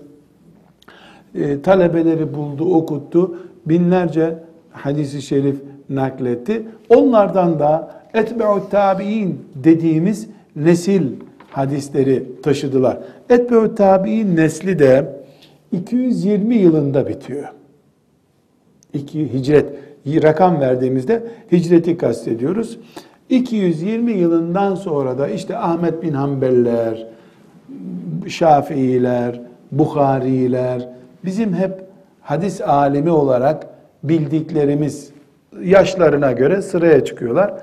[1.35, 3.37] E, talebeleri buldu, okuttu.
[3.66, 4.38] Binlerce
[4.70, 5.57] hadisi şerif
[5.88, 6.66] nakletti.
[6.88, 11.02] Onlardan da etbe'u tabi'in dediğimiz nesil
[11.50, 12.98] hadisleri taşıdılar.
[13.31, 15.22] Etbe'u tabi'in nesli de
[15.72, 17.48] 220 yılında bitiyor.
[18.92, 19.66] İki hicret
[20.06, 22.78] rakam verdiğimizde hicreti kastediyoruz.
[23.28, 27.06] 220 yılından sonra da işte Ahmet bin Hanbeliler,
[28.28, 29.40] Şafiiler,
[29.72, 30.88] Bukhariler,
[31.24, 31.84] bizim hep
[32.20, 33.66] hadis alimi olarak
[34.02, 35.12] bildiklerimiz
[35.62, 37.54] yaşlarına göre sıraya çıkıyorlar.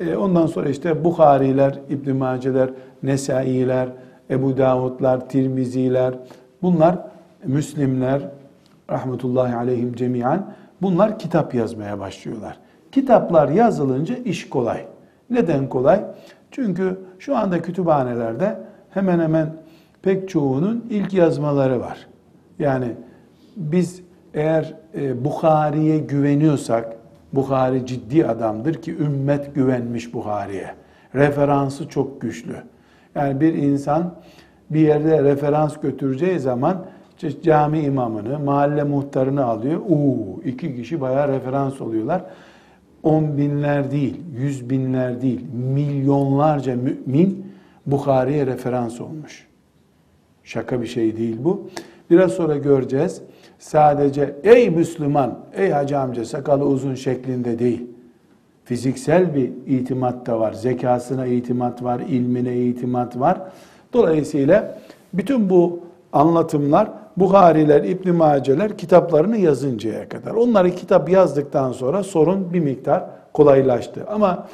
[0.00, 2.70] E, ondan sonra işte Bukhariler, İbn Maceler,
[3.02, 3.88] Nesailer,
[4.30, 6.14] Ebu Davudlar, Tirmiziler,
[6.62, 6.98] bunlar
[7.44, 8.22] Müslimler,
[8.90, 10.44] rahmetullahi aleyhim cemiyen,
[10.82, 12.58] bunlar kitap yazmaya başlıyorlar.
[12.92, 14.86] Kitaplar yazılınca iş kolay.
[15.30, 16.04] Neden kolay?
[16.50, 18.58] Çünkü şu anda kütüphanelerde
[18.90, 19.52] hemen hemen
[20.02, 22.06] pek çoğunun ilk yazmaları var.
[22.58, 22.86] Yani
[23.56, 24.02] biz
[24.34, 26.96] eğer e, Bukhari'ye güveniyorsak,
[27.32, 30.74] Bukhari ciddi adamdır ki ümmet güvenmiş Bukhari'ye.
[31.14, 32.56] Referansı çok güçlü.
[33.14, 34.14] Yani bir insan
[34.70, 36.84] bir yerde referans götüreceği zaman
[37.42, 39.80] cami imamını, mahalle muhtarını alıyor.
[39.88, 42.24] Uuu iki kişi bayağı referans oluyorlar.
[43.02, 45.40] On binler değil, yüz binler değil,
[45.74, 47.46] milyonlarca mümin
[47.86, 49.46] Bukhari'ye referans olmuş.
[50.44, 51.68] Şaka bir şey değil bu.
[52.10, 53.22] Biraz sonra göreceğiz.
[53.58, 57.86] Sadece ey Müslüman, ey hacı amca sakalı uzun şeklinde değil.
[58.64, 60.52] Fiziksel bir itimat da var.
[60.52, 63.40] Zekasına itimat var, ilmine itimat var.
[63.92, 64.78] Dolayısıyla
[65.14, 65.80] bütün bu
[66.12, 70.30] anlatımlar Buhariler, İbn Maceler kitaplarını yazıncaya kadar.
[70.30, 74.04] Onları kitap yazdıktan sonra sorun bir miktar kolaylaştı.
[74.08, 74.48] Ama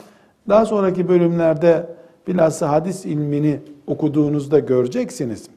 [0.49, 1.87] daha sonraki bölümlerde
[2.27, 5.49] bilhassa hadis ilmini okuduğunuzda göreceksiniz.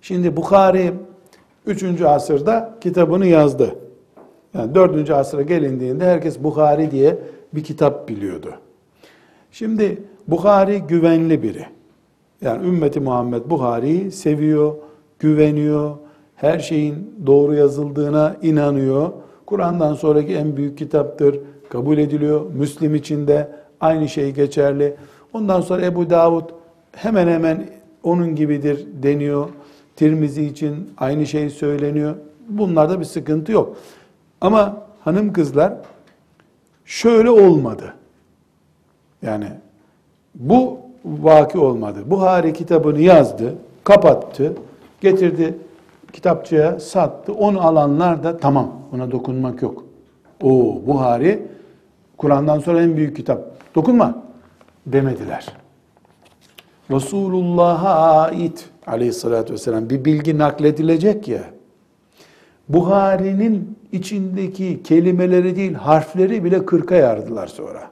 [0.00, 0.92] Şimdi Bukhari
[1.66, 2.02] 3.
[2.02, 3.74] asırda kitabını yazdı.
[4.54, 5.10] Yani 4.
[5.10, 7.18] asıra gelindiğinde herkes Bukhari diye
[7.54, 8.54] bir kitap biliyordu.
[9.50, 11.66] Şimdi Bukhari güvenli biri.
[12.40, 14.74] Yani ümmeti Muhammed Bukhari'yi seviyor,
[15.18, 15.96] güveniyor,
[16.36, 19.12] her şeyin doğru yazıldığına inanıyor.
[19.46, 22.50] Kur'an'dan sonraki en büyük kitaptır, kabul ediliyor.
[22.54, 23.48] Müslim için de
[23.80, 24.96] aynı şey geçerli.
[25.32, 26.44] Ondan sonra Ebu Davud
[26.92, 27.66] hemen hemen
[28.02, 29.48] onun gibidir deniyor.
[29.96, 32.14] Tirmizi için aynı şey söyleniyor.
[32.48, 33.76] Bunlarda bir sıkıntı yok.
[34.40, 35.74] Ama hanım kızlar
[36.84, 37.94] şöyle olmadı.
[39.22, 39.46] Yani
[40.34, 41.98] bu vaki olmadı.
[42.06, 44.52] Buhari kitabını yazdı, kapattı,
[45.00, 45.54] getirdi
[46.12, 47.32] kitapçıya sattı.
[47.32, 49.84] Onu alanlar da tamam ona dokunmak yok.
[50.42, 51.42] O Buhari
[52.16, 53.40] Kur'an'dan sonra en büyük kitap.
[53.74, 54.22] Dokunma
[54.86, 55.46] demediler.
[56.90, 61.42] Resulullah'a ait aleyhissalatü vesselam bir bilgi nakledilecek ya.
[62.68, 67.90] Buhari'nin içindeki kelimeleri değil harfleri bile kırka yardılar sonra.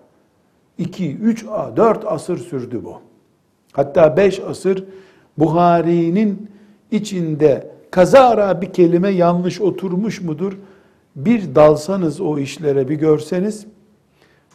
[0.78, 1.44] 2, 3,
[1.76, 2.94] 4 asır sürdü bu.
[3.72, 4.84] Hatta 5 asır
[5.38, 6.48] Buhari'nin
[6.94, 10.52] içinde kazara bir kelime yanlış oturmuş mudur?
[11.16, 13.66] Bir dalsanız o işlere bir görseniz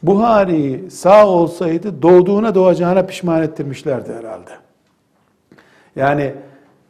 [0.04, 4.52] Buhari sağ olsaydı doğduğuna doğacağına pişman ettirmişlerdi herhalde.
[5.96, 6.34] Yani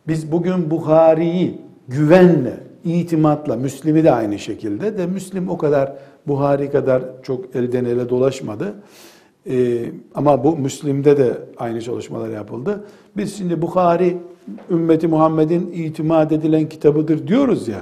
[0.07, 5.93] biz bugün Buhari'yi güvenle, itimatla, Müslim'i de aynı şekilde de Müslim o kadar
[6.27, 8.73] Buhari kadar çok elden ele dolaşmadı.
[9.49, 9.85] Ee,
[10.15, 12.83] ama bu Müslim'de de aynı çalışmalar yapıldı.
[13.17, 14.17] Biz şimdi Bukhari
[14.69, 17.81] ümmeti Muhammed'in itimat edilen kitabıdır diyoruz ya.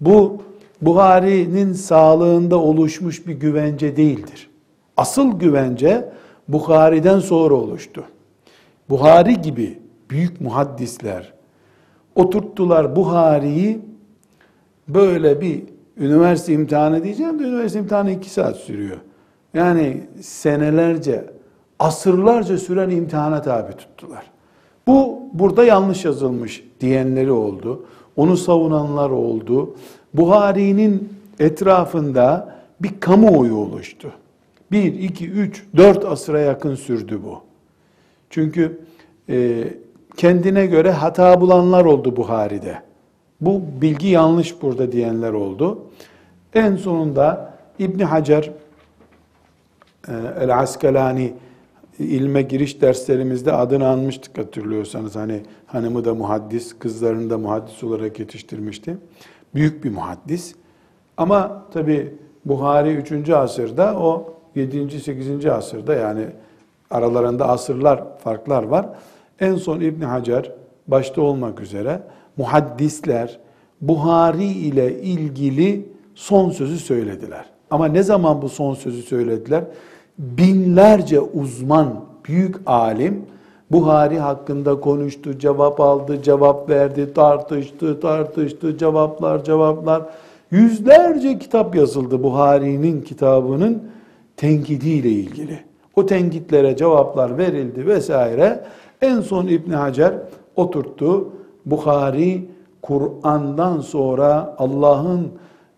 [0.00, 0.42] Bu
[0.82, 4.50] Buhari'nin sağlığında oluşmuş bir güvence değildir.
[4.96, 6.12] Asıl güvence
[6.48, 8.04] Bukhari'den sonra oluştu.
[8.90, 9.78] Buhari gibi
[10.10, 11.32] büyük muhaddisler
[12.14, 13.80] oturttular Buhari'yi
[14.88, 15.62] böyle bir
[15.96, 18.96] üniversite imtihanı diyeceğim de üniversite imtihanı iki saat sürüyor.
[19.54, 21.30] Yani senelerce,
[21.78, 24.31] asırlarca süren imtihana tabi tuttular.
[24.86, 27.84] Bu burada yanlış yazılmış diyenleri oldu.
[28.16, 29.74] Onu savunanlar oldu.
[30.14, 34.12] Buhari'nin etrafında bir kamuoyu oluştu.
[34.72, 37.40] Bir, iki, üç, dört asıra yakın sürdü bu.
[38.30, 38.80] Çünkü
[39.28, 39.64] e,
[40.16, 42.82] kendine göre hata bulanlar oldu Buhari'de.
[43.40, 45.78] Bu bilgi yanlış burada diyenler oldu.
[46.54, 48.50] En sonunda İbni Hacer
[50.08, 51.32] e, El Askalani
[51.98, 55.16] ilme giriş derslerimizde adını anmıştık hatırlıyorsanız.
[55.16, 58.96] Hani hanımı da muhaddis, kızlarını da muhaddis olarak yetiştirmişti.
[59.54, 60.54] Büyük bir muhaddis.
[61.16, 63.30] Ama tabi Buhari 3.
[63.30, 65.00] asırda o 7.
[65.00, 65.46] 8.
[65.46, 66.26] asırda yani
[66.90, 68.88] aralarında asırlar farklar var.
[69.40, 70.52] En son İbn Hacer
[70.86, 72.02] başta olmak üzere
[72.36, 73.38] muhaddisler
[73.80, 77.44] Buhari ile ilgili son sözü söylediler.
[77.70, 79.64] Ama ne zaman bu son sözü söylediler?
[80.18, 83.26] Binlerce uzman, büyük alim
[83.72, 90.02] Buhari hakkında konuştu, cevap aldı, cevap verdi, tartıştı, tartıştı, cevaplar, cevaplar.
[90.50, 93.82] Yüzlerce kitap yazıldı Buhari'nin kitabının
[94.36, 95.58] tenkidiyle ilgili.
[95.96, 98.64] O tenkitlere cevaplar verildi vesaire.
[99.02, 100.14] En son İbn Hacer
[100.56, 101.28] oturttu.
[101.66, 102.44] Buhari
[102.82, 105.28] Kur'an'dan sonra Allah'ın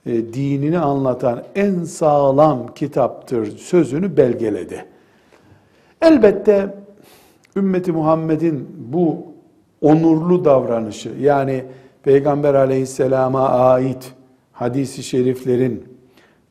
[0.07, 4.85] e, dinini anlatan en sağlam kitaptır sözünü belgeledi.
[6.03, 6.75] Elbette
[7.57, 9.27] ümmeti Muhammed'in bu
[9.81, 11.65] onurlu davranışı yani
[12.03, 14.13] Peygamber aleyhisselama ait
[14.53, 15.85] hadisi şeriflerin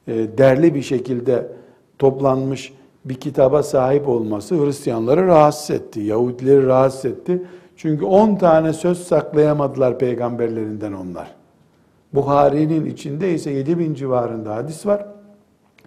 [0.07, 1.47] e, derli bir şekilde
[1.99, 2.73] toplanmış
[3.05, 7.41] bir kitaba sahip olması Hristiyanları rahatsız etti, Yahudileri rahatsız etti.
[7.77, 11.42] Çünkü 10 tane söz saklayamadılar peygamberlerinden onlar.
[12.13, 15.05] Buhari'nin içinde ise 7 bin civarında hadis var.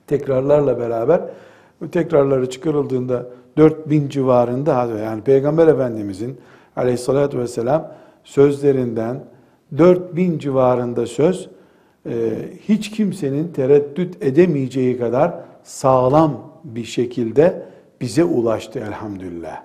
[0.07, 1.21] Tekrarlarla beraber
[1.81, 6.37] bu tekrarları çıkarıldığında 4 bin civarında yani Peygamber Efendimizin
[6.77, 7.93] aleyhissalatü vesselam
[8.25, 9.25] sözlerinden
[9.79, 11.49] 4 bin civarında söz
[12.07, 12.31] e,
[12.69, 17.63] hiç kimsenin tereddüt edemeyeceği kadar sağlam bir şekilde
[18.01, 19.63] bize ulaştı elhamdülillah.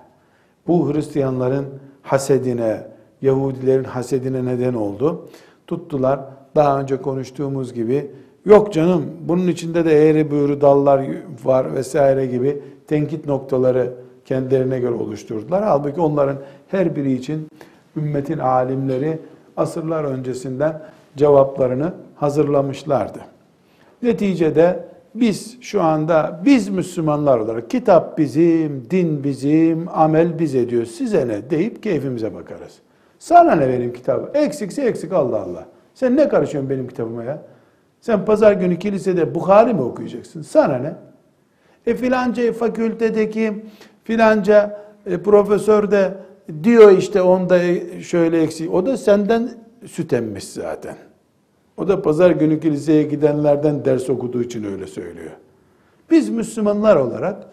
[0.66, 1.66] Bu Hristiyanların
[2.02, 2.86] hasedine,
[3.22, 5.28] Yahudilerin hasedine neden oldu.
[5.66, 6.20] Tuttular
[6.54, 8.10] daha önce konuştuğumuz gibi
[8.44, 11.06] yok canım bunun içinde de eğri büğrü dallar
[11.44, 13.92] var vesaire gibi tenkit noktaları
[14.24, 15.64] kendilerine göre oluşturdular.
[15.64, 16.36] Halbuki onların
[16.68, 17.48] her biri için
[17.96, 19.18] ümmetin alimleri
[19.56, 20.82] asırlar öncesinden
[21.16, 23.18] cevaplarını hazırlamışlardı.
[24.02, 24.84] Neticede
[25.14, 30.84] biz şu anda biz Müslümanlar olarak kitap bizim, din bizim, amel biz ediyor.
[30.84, 32.78] Size ne deyip keyfimize bakarız.
[33.18, 34.28] Sana ne benim kitabım?
[34.34, 35.66] Eksikse eksik Allah Allah.
[35.94, 37.42] Sen ne karışıyorsun benim kitabıma ya?
[38.00, 40.42] Sen pazar günü kilisede Bukhari mi okuyacaksın?
[40.42, 40.94] Sana ne?
[41.86, 43.64] E filanca fakültedeki
[44.04, 46.14] filanca e, profesör de
[46.62, 47.58] diyor işte onda
[48.00, 48.74] şöyle eksik.
[48.74, 49.50] O da senden
[49.86, 50.96] süt emmiş zaten.
[51.76, 55.30] O da pazar günü kiliseye gidenlerden ders okuduğu için öyle söylüyor.
[56.10, 57.46] Biz Müslümanlar olarak,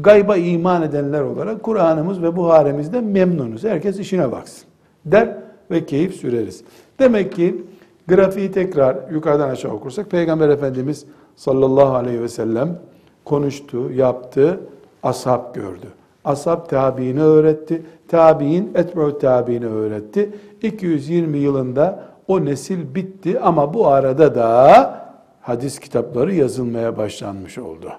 [0.00, 3.64] gayba iman edenler olarak Kur'an'ımız ve Buharemizden memnunuz.
[3.64, 4.64] Herkes işine baksın
[5.04, 5.36] der
[5.70, 6.64] ve keyif süreriz.
[6.98, 7.64] Demek ki
[8.08, 11.04] grafiği tekrar yukarıdan aşağı okursak Peygamber Efendimiz
[11.36, 12.78] sallallahu aleyhi ve sellem
[13.24, 14.60] konuştu, yaptı,
[15.02, 15.86] ashab gördü.
[16.24, 17.82] Ashab tabiini öğretti.
[18.08, 20.30] Tabiin etme'u tabiini öğretti.
[20.62, 25.06] 220 yılında o nesil bitti ama bu arada da
[25.40, 27.92] hadis kitapları yazılmaya başlanmış oldu.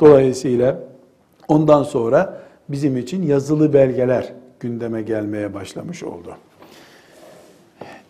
[0.00, 0.78] Dolayısıyla
[1.48, 6.34] ondan sonra bizim için yazılı belgeler gündeme gelmeye başlamış oldu.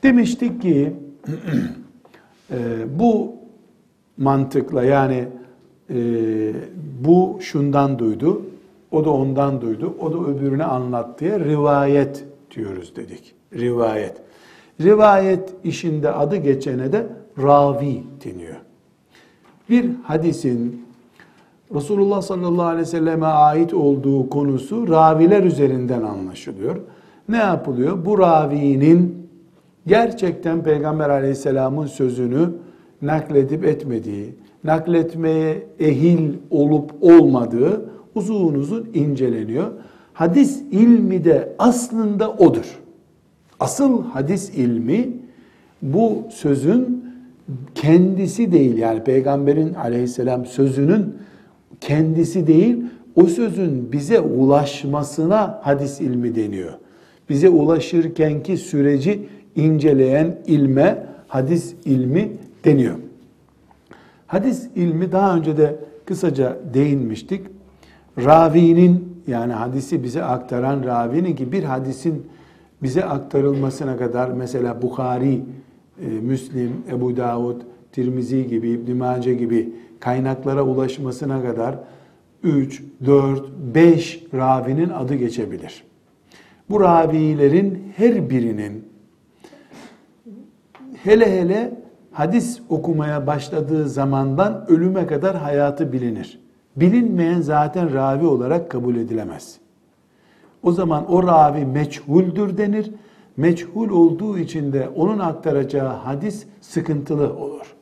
[0.04, 0.92] Demiştik ki
[2.50, 2.56] e,
[2.98, 3.33] bu
[4.16, 5.29] mantıkla yani
[5.90, 5.96] e,
[7.04, 8.42] bu şundan duydu,
[8.90, 12.24] o da ondan duydu, o da öbürüne anlattığı rivayet
[12.56, 13.35] diyoruz dedik.
[13.54, 14.16] Rivayet.
[14.81, 17.06] Rivayet işinde adı geçene de
[17.42, 18.56] ravi deniyor.
[19.70, 20.85] Bir hadisin
[21.74, 26.76] Resulullah sallallahu aleyhi ve selleme ait olduğu konusu raviler üzerinden anlaşılıyor.
[27.29, 28.04] Ne yapılıyor?
[28.04, 29.23] Bu ravinin
[29.87, 32.50] gerçekten Peygamber aleyhisselamın sözünü
[33.02, 39.70] nakledip etmediği, nakletmeye ehil olup olmadığı uzun uzun inceleniyor.
[40.12, 42.80] Hadis ilmi de aslında odur.
[43.60, 45.08] Asıl hadis ilmi
[45.82, 47.04] bu sözün
[47.74, 51.14] kendisi değil yani peygamberin aleyhisselam sözünün
[51.80, 52.85] kendisi değil
[53.16, 56.72] o sözün bize ulaşmasına hadis ilmi deniyor.
[57.28, 59.26] Bize ulaşırkenki süreci
[59.57, 62.33] inceleyen ilme hadis ilmi
[62.65, 62.94] deniyor.
[64.27, 67.46] Hadis ilmi daha önce de kısaca değinmiştik.
[68.19, 72.27] Ravinin yani hadisi bize aktaran ravinin ki bir hadisin
[72.83, 77.61] bize aktarılmasına kadar mesela Bukhari, e, Müslim, Ebu Davud,
[77.92, 81.79] Tirmizi gibi, İbn Mace gibi kaynaklara ulaşmasına kadar
[82.42, 83.42] 3, 4,
[83.75, 85.85] 5 ravinin adı geçebilir.
[86.71, 88.85] Bu ravilerin her birinin
[91.05, 91.75] hele hele
[92.13, 96.40] hadis okumaya başladığı zamandan ölüme kadar hayatı bilinir.
[96.77, 99.59] Bilinmeyen zaten ravi olarak kabul edilemez.
[100.63, 102.90] O zaman o ravi meçhuldür denir.
[103.37, 107.75] Meçhul olduğu için de onun aktaracağı hadis sıkıntılı olur.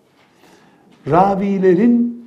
[1.11, 2.25] Ravilerin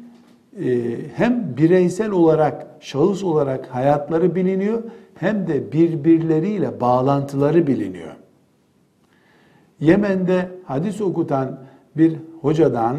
[0.64, 4.84] e, hem bireysel olarak, şahıs olarak hayatları biliniyor
[5.16, 8.16] hem de birbirleriyle bağlantıları biliniyor.
[9.80, 11.60] Yemen'de hadis okutan
[11.98, 12.96] bir hocadan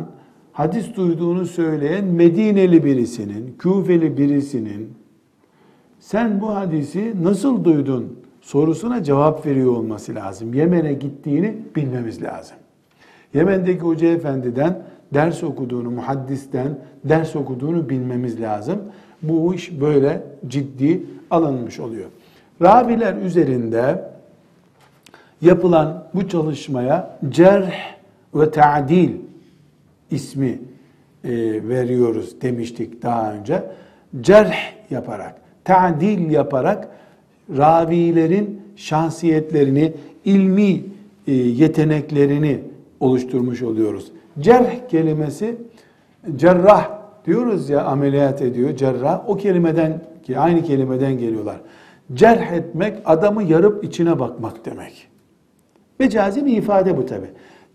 [0.52, 4.94] hadis duyduğunu söyleyen Medineli birisinin, Küfeli birisinin
[6.00, 10.54] sen bu hadisi nasıl duydun sorusuna cevap veriyor olması lazım.
[10.54, 12.56] Yemen'e gittiğini bilmemiz lazım.
[13.34, 14.82] Yemen'deki hoca efendiden
[15.14, 18.78] ders okuduğunu, muhaddisten ders okuduğunu bilmemiz lazım.
[19.22, 22.06] Bu iş böyle ciddi alınmış oluyor.
[22.62, 24.04] Raviler üzerinde
[25.42, 27.72] yapılan bu çalışmaya cerh
[28.34, 29.10] ve ta'dil
[30.10, 30.58] ismi
[31.24, 31.30] e,
[31.68, 33.62] veriyoruz demiştik daha önce.
[34.20, 34.56] Cerh
[34.90, 35.34] yaparak,
[35.64, 36.88] ta'dil yaparak
[37.56, 39.92] ravilerin şahsiyetlerini,
[40.24, 40.82] ilmi
[41.26, 42.60] e, yeteneklerini
[43.00, 44.12] oluşturmuş oluyoruz.
[44.40, 45.56] Cerh kelimesi
[46.36, 46.90] cerrah
[47.26, 51.56] diyoruz ya ameliyat ediyor cerrah o kelimeden ki aynı kelimeden geliyorlar.
[52.14, 55.08] Cerh etmek adamı yarıp içine bakmak demek.
[55.98, 57.26] Mecazi bir ifade bu tabi.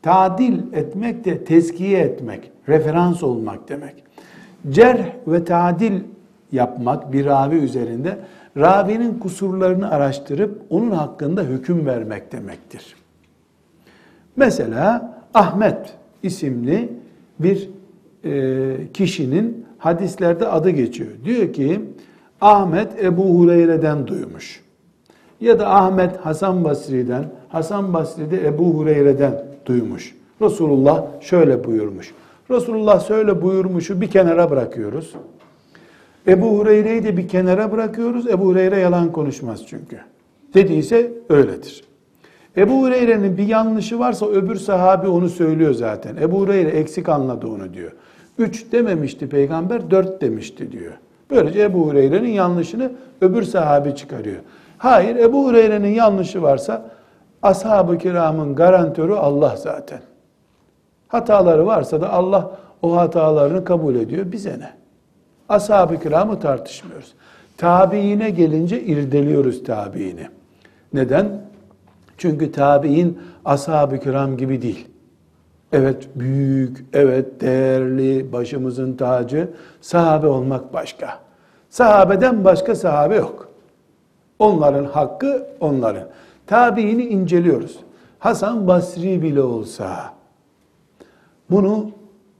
[0.02, 4.04] Tadil etmek de tezkiye etmek, referans olmak demek.
[4.70, 6.00] Cerh ve tadil
[6.52, 8.18] yapmak bir ravi üzerinde
[8.58, 12.96] ravinin kusurlarını araştırıp onun hakkında hüküm vermek demektir.
[14.36, 15.94] Mesela Ahmet
[16.24, 16.90] isimli
[17.40, 17.70] bir
[18.26, 21.10] e, kişinin hadislerde adı geçiyor.
[21.26, 21.82] Diyor ki
[22.42, 24.64] Ahmet Ebu Hureyre'den duymuş.
[25.42, 30.16] Ya da Ahmet Hasan Basri'den, Hasan Basri de Ebu Hureyre'den duymuş.
[30.42, 32.14] Resulullah şöyle buyurmuş.
[32.52, 35.16] Resulullah şöyle buyurmuşu bir kenara bırakıyoruz.
[36.28, 38.28] Ebu Hureyre'yi de bir kenara bırakıyoruz.
[38.28, 39.98] Ebu Hureyre yalan konuşmaz çünkü.
[40.54, 41.84] Dediyse öyledir.
[42.58, 46.16] Ebu Hureyre'nin bir yanlışı varsa öbür sahabi onu söylüyor zaten.
[46.16, 47.92] Ebu Hureyre eksik anladı onu diyor.
[48.38, 50.94] Üç dememişti peygamber, dört demişti diyor.
[51.30, 54.40] Böylece Ebu Hureyre'nin yanlışını öbür sahabi çıkarıyor.
[54.82, 56.86] Hayır, Ebu Hureyre'nin yanlışı varsa
[57.42, 60.00] ashab-ı kiramın garantörü Allah zaten.
[61.08, 62.52] Hataları varsa da Allah
[62.82, 64.32] o hatalarını kabul ediyor.
[64.32, 64.70] Bize ne?
[65.50, 67.14] Ashab-ı kiramı tartışmıyoruz.
[67.58, 70.28] Tabiine gelince irdeliyoruz tabiini.
[70.94, 71.42] Neden?
[72.18, 74.88] Çünkü tabi'in ashab-ı kiram gibi değil.
[75.72, 79.50] Evet büyük, evet değerli, başımızın tacı.
[79.82, 81.20] Sahabe olmak başka.
[81.70, 83.51] Sahabeden başka sahabe yok.
[84.42, 86.04] Onların hakkı onların.
[86.48, 87.80] Tabiini inceliyoruz.
[88.20, 90.14] Hasan Basri bile olsa
[91.50, 91.92] bunu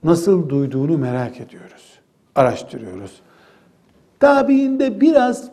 [0.04, 1.98] nasıl duyduğunu merak ediyoruz.
[2.34, 3.20] Araştırıyoruz.
[4.20, 5.50] Tabiinde biraz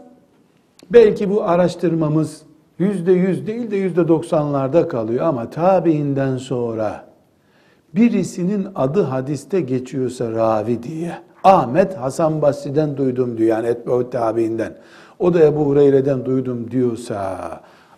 [0.89, 2.41] belki bu araştırmamız
[2.79, 7.05] yüzde yüz değil de yüzde doksanlarda kalıyor ama tabiinden sonra
[7.95, 14.73] birisinin adı hadiste geçiyorsa ravi diye Ahmet Hasan Basri'den duydum diyor yani Etbeut tabiinden.
[15.19, 17.39] O da Ebu Hureyre'den duydum diyorsa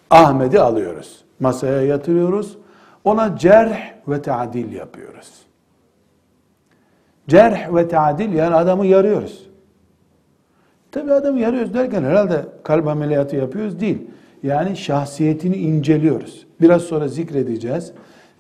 [0.10, 1.24] Ahmet'i alıyoruz.
[1.40, 2.58] Masaya yatırıyoruz.
[3.04, 5.32] Ona cerh ve tadil yapıyoruz.
[7.28, 9.48] Cerh ve tadil yani adamı yarıyoruz.
[10.92, 13.98] Tabi adamı yarıyoruz derken herhalde kalp ameliyatı yapıyoruz değil.
[14.44, 16.48] Yani şahsiyetini inceliyoruz.
[16.62, 17.92] Biraz sonra zikredeceğiz.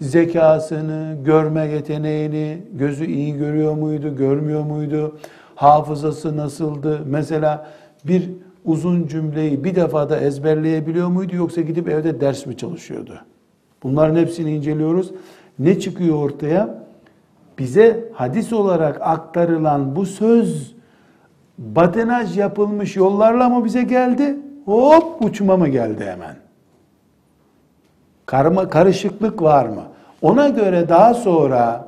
[0.01, 5.17] Zekasını, görme yeteneğini, gözü iyi görüyor muydu, görmüyor muydu?
[5.55, 7.01] Hafızası nasıldı?
[7.05, 7.67] Mesela
[8.03, 8.29] bir
[8.65, 13.21] uzun cümleyi bir defada ezberleyebiliyor muydu yoksa gidip evde ders mi çalışıyordu?
[13.83, 15.11] Bunların hepsini inceliyoruz.
[15.59, 16.83] Ne çıkıyor ortaya?
[17.57, 20.75] Bize hadis olarak aktarılan bu söz
[21.57, 24.37] badenaj yapılmış yollarla mı bize geldi?
[24.65, 26.35] Hop uçma mı geldi hemen?
[28.25, 29.83] Karma, karışıklık var mı?
[30.21, 31.87] Ona göre daha sonra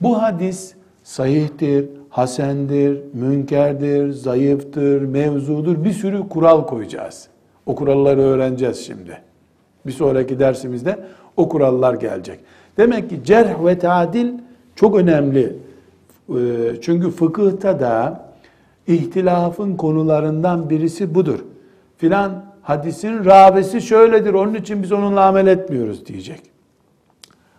[0.00, 7.28] bu hadis sahihtir, hasendir, münkerdir, zayıftır, mevzudur bir sürü kural koyacağız.
[7.66, 9.18] O kuralları öğreneceğiz şimdi.
[9.86, 10.98] Bir sonraki dersimizde
[11.36, 12.40] o kurallar gelecek.
[12.76, 14.32] Demek ki cerh ve tadil
[14.76, 15.56] çok önemli.
[16.28, 16.34] Ee,
[16.80, 18.24] çünkü fıkıhta da
[18.86, 21.38] ihtilafın konularından birisi budur.
[21.96, 26.40] Filan hadisin ravisi şöyledir onun için biz onunla amel etmiyoruz diyecek.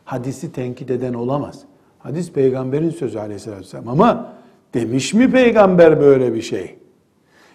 [0.06, 1.62] Hadisi tenkit eden olamaz.
[2.00, 4.35] Hadis peygamberin sözü aleyhissalatü vesselam ama
[4.76, 6.76] demiş mi peygamber böyle bir şey?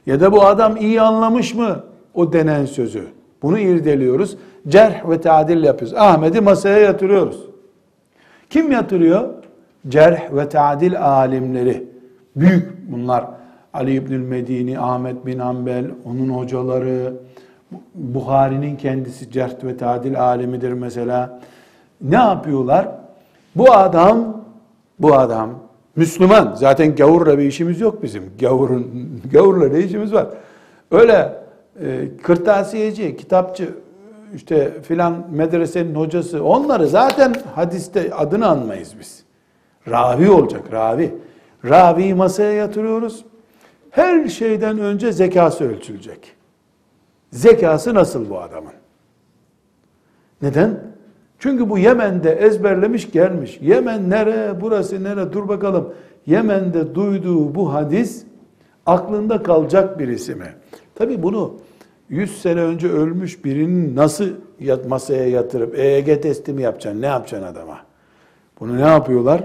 [0.06, 3.06] Ya da bu adam iyi anlamış mı o denen sözü?
[3.42, 4.36] Bunu irdeliyoruz.
[4.68, 5.96] Cerh ve tadil yapıyoruz.
[5.96, 7.40] Ahmet'i masaya yatırıyoruz.
[8.50, 9.28] Kim yatırıyor?
[9.88, 11.88] Cerh ve tadil alimleri.
[12.36, 13.24] Büyük bunlar.
[13.72, 17.14] Ali İbnül Medini, Ahmet bin Ambel, onun hocaları,
[17.94, 21.40] Buhari'nin kendisi cerh ve tadil alimidir mesela.
[22.00, 22.88] Ne yapıyorlar?
[23.56, 24.44] Bu adam,
[24.98, 25.50] bu adam
[25.96, 26.54] Müslüman.
[26.54, 28.22] Zaten gavurla bir işimiz yok bizim.
[28.40, 30.28] Gavurun, gavurla ne işimiz var?
[30.90, 31.42] Öyle
[31.80, 33.74] e, kırtasiyeci, kitapçı,
[34.34, 39.22] işte filan medresenin hocası onları zaten hadiste adını anmayız biz.
[39.88, 41.14] Ravi olacak, ravi.
[41.64, 43.24] Raviyi masaya yatırıyoruz.
[43.90, 46.32] Her şeyden önce zekası ölçülecek.
[47.32, 48.72] Zekası nasıl bu adamın?
[50.42, 50.80] Neden?
[51.40, 53.58] Çünkü bu Yemen'de ezberlemiş gelmiş.
[53.62, 55.94] Yemen nere, burası nere dur bakalım.
[56.26, 58.24] Yemen'de duyduğu bu hadis
[58.86, 60.54] aklında kalacak birisi mi?
[60.94, 61.54] Tabi bunu
[62.08, 64.28] 100 sene önce ölmüş birinin nasıl
[64.88, 67.02] masaya yatırıp EEG testi mi yapacaksın?
[67.02, 67.78] Ne yapacaksın adama?
[68.60, 69.44] Bunu ne yapıyorlar?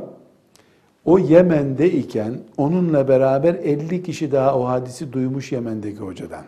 [1.06, 6.46] O Yemen'de iken onunla beraber 50 kişi daha o hadisi duymuş Yemen'deki hocadan.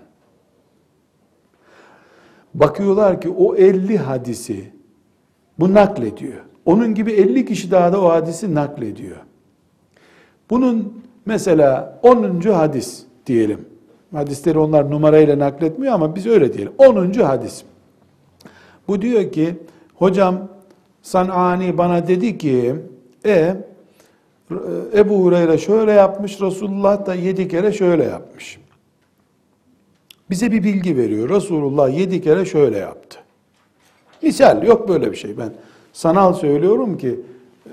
[2.54, 4.77] Bakıyorlar ki o 50 hadisi
[5.60, 6.42] bu naklediyor.
[6.66, 9.18] Onun gibi 50 kişi daha da o hadisi naklediyor.
[10.50, 12.42] Bunun mesela 10.
[12.42, 13.66] hadis diyelim.
[14.12, 16.74] Hadisleri onlar numarayla nakletmiyor ama biz öyle diyelim.
[16.78, 17.14] 10.
[17.14, 17.64] hadis.
[18.88, 19.56] Bu diyor ki
[19.96, 20.50] hocam
[21.02, 22.76] Sanani bana dedi ki
[23.26, 23.56] e
[24.94, 28.60] Ebu Hureyre şöyle yapmış, Resulullah da yedi kere şöyle yapmış.
[30.30, 31.30] Bize bir bilgi veriyor.
[31.30, 33.20] Resulullah yedi kere şöyle yaptı.
[34.22, 35.38] Misal yok böyle bir şey.
[35.38, 35.54] Ben
[35.94, 37.20] sanal söylüyorum ki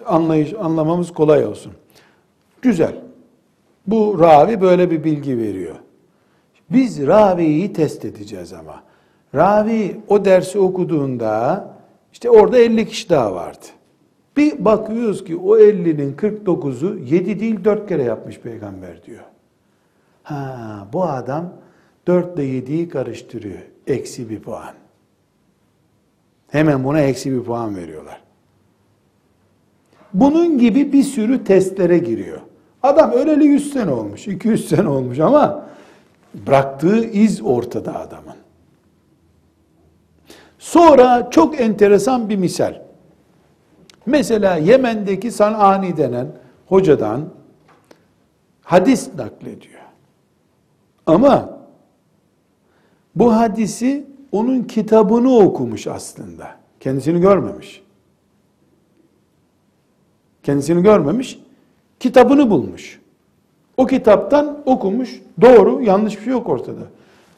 [0.07, 1.72] anlayış anlamamız kolay olsun.
[2.62, 2.95] Güzel.
[3.86, 5.74] Bu ravi böyle bir bilgi veriyor.
[6.70, 8.82] Biz raviyi test edeceğiz ama.
[9.34, 11.68] Ravi o dersi okuduğunda
[12.12, 13.66] işte orada 50 kişi daha vardı.
[14.36, 19.24] Bir bakıyoruz ki o 50'nin 49'u 7 değil 4 kere yapmış peygamber diyor.
[20.22, 21.53] Ha bu adam
[22.07, 23.59] 4 ile 7'yi karıştırıyor.
[23.86, 24.74] Eksi bir puan.
[26.55, 28.20] Hemen buna eksi bir puan veriyorlar.
[30.12, 32.40] Bunun gibi bir sürü testlere giriyor.
[32.82, 35.66] Adam öleli 100 sene olmuş, 200 sene olmuş ama
[36.46, 38.36] bıraktığı iz ortada adamın.
[40.59, 42.82] Sonra çok enteresan bir misal.
[44.07, 46.26] Mesela Yemen'deki Sanani denen
[46.66, 47.28] hocadan
[48.62, 49.82] hadis naklediyor.
[51.07, 51.59] Ama
[53.14, 56.57] bu hadisi onun kitabını okumuş aslında.
[56.80, 57.82] Kendisini görmemiş.
[60.43, 61.39] Kendisini görmemiş,
[62.01, 63.01] kitabını bulmuş.
[63.76, 66.82] O kitaptan okumuş, doğru, yanlış bir şey yok ortada.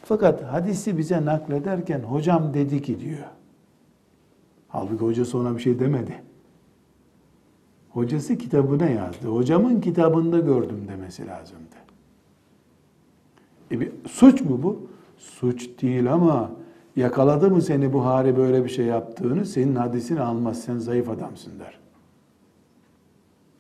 [0.05, 3.25] Fakat hadisi bize naklederken hocam dedi ki diyor.
[4.69, 6.23] Halbuki hocası ona bir şey demedi.
[7.91, 9.29] Hocası kitabına yazdı.
[9.29, 11.77] Hocamın kitabında gördüm demesi lazımdı.
[13.71, 14.89] E bir, suç mu bu?
[15.19, 16.51] Suç değil ama
[16.97, 20.61] yakaladı mı seni Buhari böyle bir şey yaptığını senin hadisini almaz.
[20.61, 21.79] Sen zayıf adamsın der.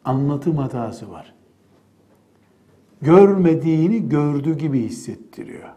[0.05, 1.34] Anlatım hatası var.
[3.03, 5.68] Görmediğini gördü gibi hissettiriyor.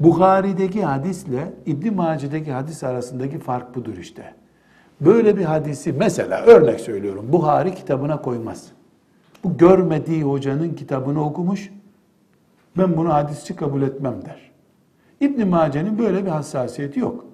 [0.00, 4.34] Bukhari'deki hadisle İbn Mace'deki hadis arasındaki fark budur işte.
[5.00, 8.72] Böyle bir hadisi mesela örnek söylüyorum Buhari kitabına koymaz.
[9.44, 11.72] Bu görmediği hocanın kitabını okumuş.
[12.78, 14.51] Ben bunu hadisçi kabul etmem der.
[15.22, 17.24] İbn Mace'nin böyle bir hassasiyeti yok.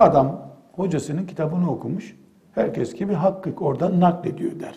[0.00, 0.40] Adam
[0.76, 2.16] hocasının kitabını okumuş.
[2.54, 4.74] Herkes gibi hakkı oradan naklediyor der.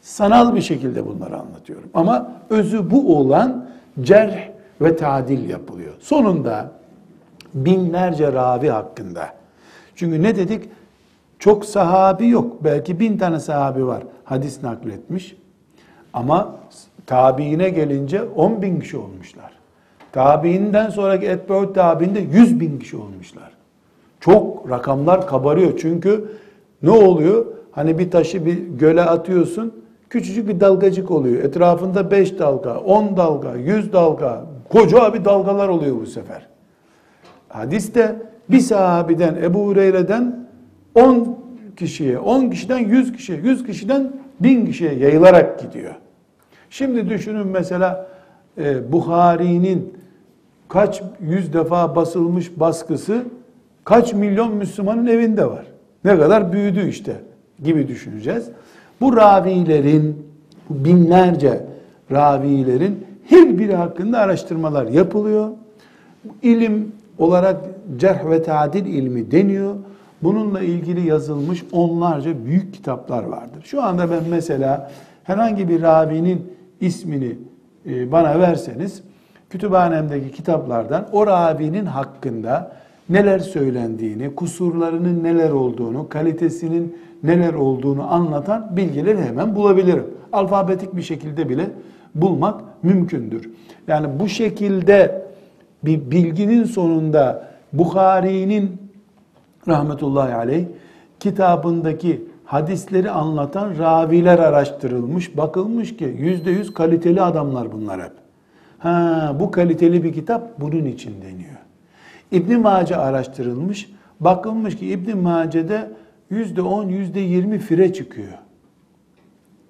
[0.00, 1.90] Sanal bir şekilde bunları anlatıyorum.
[1.94, 3.68] Ama özü bu olan
[4.00, 4.48] cerh
[4.80, 5.94] ve tadil yapılıyor.
[6.00, 6.70] Sonunda
[7.54, 9.28] binlerce ravi hakkında.
[9.94, 10.68] Çünkü ne dedik?
[11.38, 12.64] Çok sahabi yok.
[12.64, 14.02] Belki bin tane sahabi var.
[14.24, 15.36] Hadis nakletmiş.
[16.12, 16.56] Ama
[17.06, 19.63] tabiine gelince on bin kişi olmuşlar.
[20.14, 23.50] Tabiinden sonraki etbeut tabiinde yüz bin kişi olmuşlar.
[24.20, 25.78] Çok rakamlar kabarıyor.
[25.78, 26.24] Çünkü
[26.82, 27.46] ne oluyor?
[27.72, 29.74] Hani bir taşı bir göle atıyorsun.
[30.10, 31.44] Küçücük bir dalgacık oluyor.
[31.44, 34.44] Etrafında beş dalga, on dalga, yüz dalga.
[34.68, 36.46] Koca bir dalgalar oluyor bu sefer.
[37.48, 38.16] Hadiste
[38.50, 40.48] bir sahabiden Ebu Hureyre'den
[40.94, 41.38] 10
[41.76, 45.94] kişiye, 10 kişiden 100 kişiye, 100 kişiden 1000 kişiye yayılarak gidiyor.
[46.70, 48.06] Şimdi düşünün mesela
[48.58, 49.93] e, Buhari'nin
[50.74, 53.22] kaç yüz defa basılmış baskısı
[53.84, 55.66] kaç milyon Müslümanın evinde var.
[56.04, 57.16] Ne kadar büyüdü işte
[57.64, 58.48] gibi düşüneceğiz.
[59.00, 60.26] Bu ravilerin,
[60.70, 61.64] binlerce
[62.12, 65.48] ravilerin her biri hakkında araştırmalar yapılıyor.
[66.42, 67.56] İlim olarak
[67.96, 69.74] cerh ve tadil ilmi deniyor.
[70.22, 73.62] Bununla ilgili yazılmış onlarca büyük kitaplar vardır.
[73.64, 74.90] Şu anda ben mesela
[75.24, 77.38] herhangi bir ravinin ismini
[77.86, 79.02] e, bana verseniz
[79.54, 82.72] kütüphanemdeki kitaplardan o ravinin hakkında
[83.08, 90.06] neler söylendiğini, kusurlarının neler olduğunu, kalitesinin neler olduğunu anlatan bilgileri hemen bulabilirim.
[90.32, 91.70] Alfabetik bir şekilde bile
[92.14, 93.50] bulmak mümkündür.
[93.88, 95.22] Yani bu şekilde
[95.84, 98.76] bir bilginin sonunda Bukhari'nin
[99.68, 100.64] rahmetullahi aleyh
[101.20, 105.36] kitabındaki hadisleri anlatan raviler araştırılmış.
[105.36, 108.23] Bakılmış ki yüzde yüz kaliteli adamlar bunlar hep.
[108.84, 111.56] Ha, bu kaliteli bir kitap bunun için deniyor.
[112.30, 113.90] İbn Mace araştırılmış.
[114.20, 115.90] Bakılmış ki İbn Mace'de
[116.30, 118.38] yüzde on, yüzde yirmi fire çıkıyor.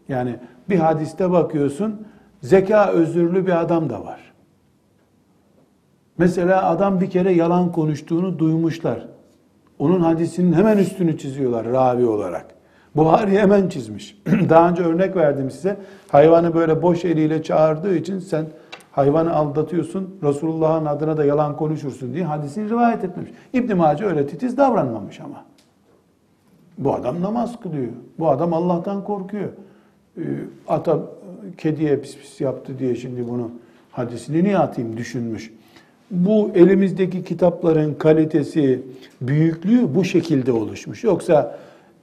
[0.08, 0.36] Yani
[0.68, 2.06] bir hadiste bakıyorsun
[2.42, 4.20] zeka özürlü bir adam da var.
[6.18, 9.06] Mesela adam bir kere yalan konuştuğunu duymuşlar.
[9.78, 12.46] Onun hadisinin hemen üstünü çiziyorlar ravi olarak.
[12.96, 14.18] Buhari hemen çizmiş.
[14.48, 15.76] Daha önce örnek verdim size.
[16.08, 18.46] Hayvanı böyle boş eliyle çağırdığı için sen
[18.94, 23.30] hayvanı aldatıyorsun, Resulullah'ın adına da yalan konuşursun diye hadisini rivayet etmemiş.
[23.52, 25.44] İbn Mace öyle titiz davranmamış ama.
[26.78, 27.92] Bu adam namaz kılıyor.
[28.18, 29.48] Bu adam Allah'tan korkuyor.
[30.18, 30.22] Ee,
[30.68, 30.98] ata
[31.58, 33.50] kediye pis pis yaptı diye şimdi bunu
[33.92, 35.52] hadisini niye atayım düşünmüş.
[36.10, 38.82] Bu elimizdeki kitapların kalitesi,
[39.20, 41.04] büyüklüğü bu şekilde oluşmuş.
[41.04, 41.58] Yoksa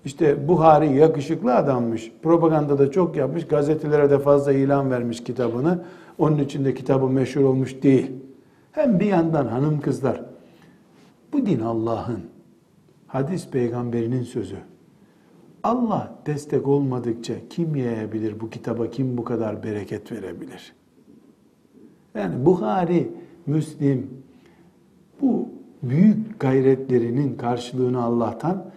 [0.06, 5.80] işte Buhari yakışıklı adammış, propaganda çok yapmış, gazetelere de fazla ilan vermiş kitabını.
[6.18, 8.12] Onun için de kitabı meşhur olmuş değil.
[8.72, 10.22] Hem bir yandan hanım kızlar,
[11.34, 12.22] bu din Allah'ın,
[13.08, 14.58] hadis peygamberinin sözü.
[15.64, 20.74] Allah destek olmadıkça kim yayabilir bu kitaba, kim bu kadar bereket verebilir?
[22.16, 23.12] Yani Buhari,
[23.46, 24.10] Müslim
[25.22, 25.50] bu
[25.84, 28.72] büyük gayretlerinin karşılığını Allah'tan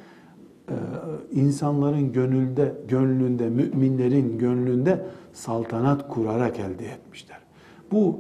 [1.33, 7.39] insanların gönülde, gönlünde, müminlerin gönlünde saltanat kurarak elde etmişler.
[7.93, 8.19] Bu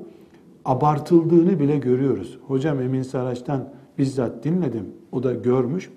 [0.64, 2.38] abartıldığını bile görüyoruz.
[2.47, 3.68] Hocam Emin Saraç'tan
[3.99, 4.86] bizzat dinledim.
[5.12, 5.90] O da görmüş.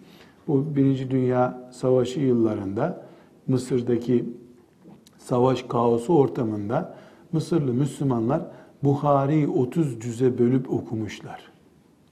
[0.47, 3.05] Bu Birinci Dünya Savaşı yıllarında
[3.47, 4.25] Mısır'daki
[5.17, 6.95] savaş kaosu ortamında
[7.31, 8.41] Mısırlı Müslümanlar
[8.83, 11.51] Buhari 30 cüze bölüp okumuşlar.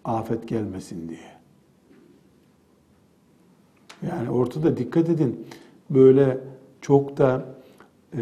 [0.06, 1.35] Afet gelmesin diye.
[4.02, 5.46] Yani ortada dikkat edin
[5.90, 6.38] böyle
[6.82, 7.46] çok da
[8.14, 8.20] e,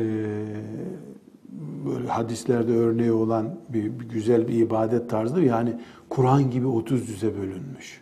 [1.86, 5.42] böyle hadislerde örneği olan bir, bir güzel bir ibadet tarzıdır.
[5.42, 8.02] Yani Kur'an gibi 30 cüze bölünmüş.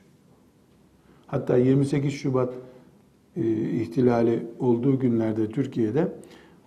[1.27, 2.53] Hatta 28 Şubat
[3.35, 6.07] e, ihtilali olduğu günlerde Türkiye'de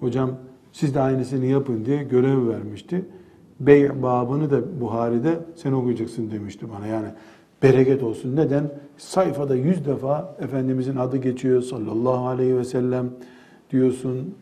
[0.00, 0.30] hocam
[0.72, 3.04] siz de aynısını yapın diye görev vermişti.
[3.60, 6.86] Bey babını da Buhari'de sen okuyacaksın demişti bana.
[6.86, 7.08] Yani
[7.64, 8.36] bereket olsun.
[8.36, 8.70] Neden?
[8.96, 13.10] Sayfada yüz defa Efendimizin adı geçiyor sallallahu aleyhi ve sellem
[13.70, 14.34] diyorsun,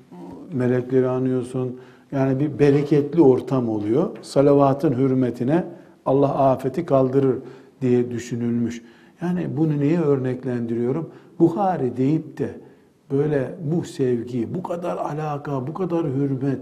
[0.52, 1.80] melekleri anıyorsun.
[2.12, 4.10] Yani bir bereketli ortam oluyor.
[4.22, 5.64] Salavatın hürmetine
[6.06, 7.36] Allah afeti kaldırır
[7.80, 8.82] diye düşünülmüş.
[9.22, 11.10] Yani bunu niye örneklendiriyorum?
[11.38, 12.50] Buhari deyip de
[13.10, 16.58] böyle bu sevgi, bu kadar alaka, bu kadar hürmet,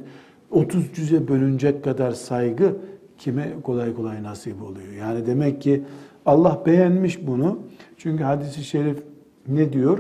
[0.51, 2.77] 30 cüze bölünecek kadar saygı
[3.19, 4.93] kime kolay kolay nasip oluyor?
[4.99, 5.83] Yani demek ki
[6.27, 7.59] Allah beğenmiş bunu.
[7.97, 9.03] Çünkü hadisi şerif
[9.49, 9.99] ne diyor?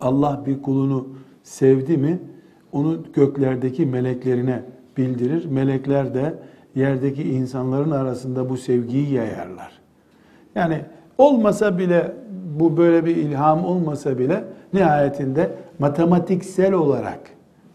[0.00, 1.08] Allah bir kulunu
[1.42, 2.18] sevdi mi
[2.72, 4.62] onu göklerdeki meleklerine
[4.96, 5.44] bildirir.
[5.44, 6.34] Melekler de
[6.74, 9.72] yerdeki insanların arasında bu sevgiyi yayarlar.
[10.54, 10.80] Yani
[11.18, 12.12] olmasa bile
[12.60, 17.20] bu böyle bir ilham olmasa bile nihayetinde matematiksel olarak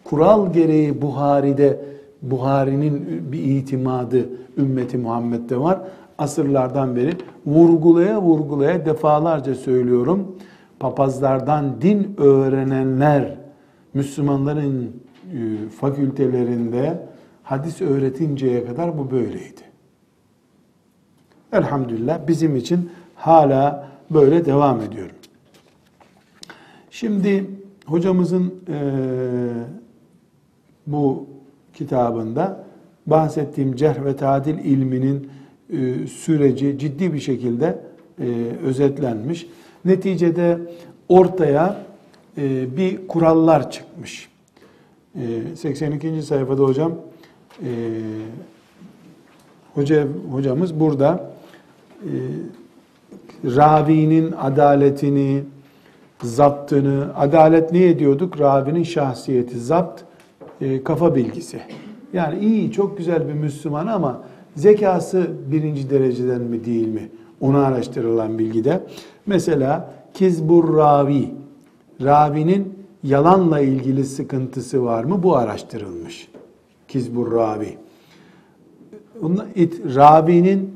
[0.03, 1.79] kural gereği Buhari'de
[2.21, 5.79] Buhari'nin bir itimadı ümmeti Muhammed'de var.
[6.21, 10.37] Asırlardan beri vurgulaya vurgulaya defalarca söylüyorum.
[10.79, 13.35] Papazlardan din öğrenenler
[13.93, 14.83] Müslümanların
[15.33, 17.07] e, fakültelerinde
[17.43, 19.61] hadis öğretinceye kadar bu böyleydi.
[21.53, 25.09] Elhamdülillah bizim için hala böyle devam ediyor.
[26.91, 27.45] Şimdi
[27.85, 28.79] hocamızın e,
[30.87, 31.27] bu
[31.73, 32.63] kitabında
[33.05, 35.40] bahsettiğim cerh ve tadil ilminin
[36.07, 37.79] süreci ciddi bir şekilde
[38.19, 38.25] e,
[38.63, 39.47] özetlenmiş.
[39.85, 40.57] Neticede
[41.09, 41.85] ortaya
[42.37, 44.29] e, bir kurallar çıkmış.
[45.15, 46.21] E, 82.
[46.21, 46.95] sayfada hocam
[47.63, 47.69] e,
[49.73, 51.31] Hoca, hocamız burada
[52.01, 52.11] e,
[53.45, 55.43] ravinin adaletini,
[56.23, 58.39] zaptını, adalet ne ediyorduk?
[58.39, 60.01] Ravinin şahsiyeti, zapt,
[60.61, 61.61] e, kafa bilgisi.
[62.13, 64.23] Yani iyi, çok güzel bir Müslüman ama
[64.55, 67.09] zekası birinci dereceden mi değil mi?
[67.41, 68.83] Onu araştırılan bilgide.
[69.25, 71.29] Mesela kizbur ravi,
[72.03, 72.73] ravinin
[73.03, 75.23] yalanla ilgili sıkıntısı var mı?
[75.23, 76.27] Bu araştırılmış.
[76.87, 77.77] Kizbur ravi.
[79.95, 80.73] Ravinin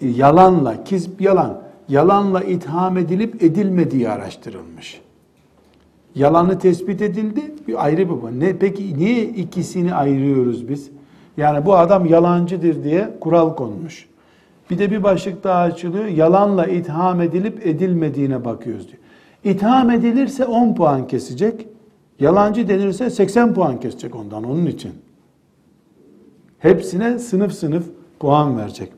[0.00, 5.00] yalanla, kizb yalan, yalanla itham edilip edilmediği araştırılmış.
[6.14, 8.40] Yalanı tespit edildi, bir ayrı bir.
[8.40, 10.90] Ne, peki niye ikisini ayırıyoruz biz?
[11.36, 14.08] Yani bu adam yalancıdır diye kural konmuş.
[14.70, 16.04] Bir de bir başlık daha açılıyor.
[16.04, 18.98] Yalanla itham edilip edilmediğine bakıyoruz diyor.
[19.44, 21.66] İtham edilirse 10 puan kesecek.
[22.20, 24.92] Yalancı denirse 80 puan kesecek ondan onun için.
[26.58, 27.84] Hepsine sınıf sınıf
[28.18, 28.92] puan verecek.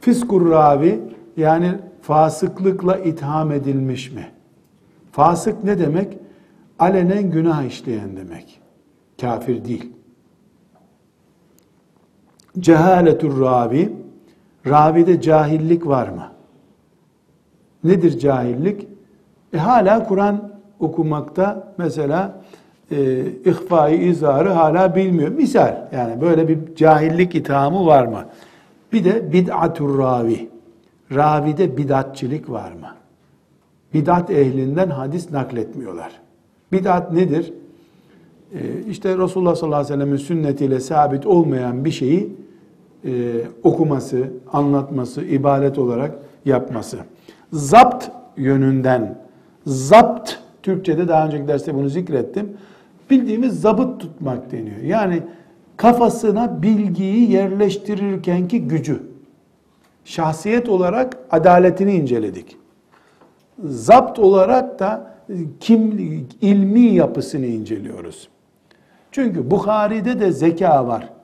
[0.00, 1.00] Fiskur ravi
[1.36, 1.72] yani
[2.02, 4.28] fasıklıkla itham edilmiş mi?
[5.12, 6.18] Fasık ne demek?
[6.78, 8.60] Alenen günah işleyen demek.
[9.20, 9.95] Kafir değil.
[12.60, 13.92] Cehaletur ravi,
[14.66, 16.28] ravide cahillik var mı?
[17.84, 18.88] Nedir cahillik?
[19.52, 22.40] E hala Kur'an okumakta mesela
[22.90, 25.28] e, ihfai izarı hala bilmiyor.
[25.28, 28.24] Misal yani böyle bir cahillik ithamı var mı?
[28.92, 30.48] Bir de bid'atur ravi.
[31.14, 32.88] Ravide bidatçilik var mı?
[33.94, 36.12] Bidat ehlinden hadis nakletmiyorlar.
[36.72, 37.52] Bidat nedir?
[38.54, 42.36] Ee, işte Resulullah sallallahu aleyhi ve sellem'in sünnetiyle sabit olmayan bir şeyi
[43.06, 43.10] e,
[43.62, 46.98] okuması, anlatması, ibadet olarak yapması.
[47.52, 49.18] Zapt yönünden,
[49.66, 50.32] zapt,
[50.62, 52.56] Türkçe'de daha önceki derste bunu zikrettim.
[53.10, 54.80] Bildiğimiz zabıt tutmak deniyor.
[54.82, 55.22] Yani
[55.76, 59.02] kafasına bilgiyi yerleştirirkenki gücü.
[60.04, 62.56] Şahsiyet olarak adaletini inceledik.
[63.64, 65.16] Zapt olarak da
[65.60, 65.90] kim
[66.40, 68.28] ilmi yapısını inceliyoruz.
[69.12, 71.15] Çünkü Bukhari'de de zeka var.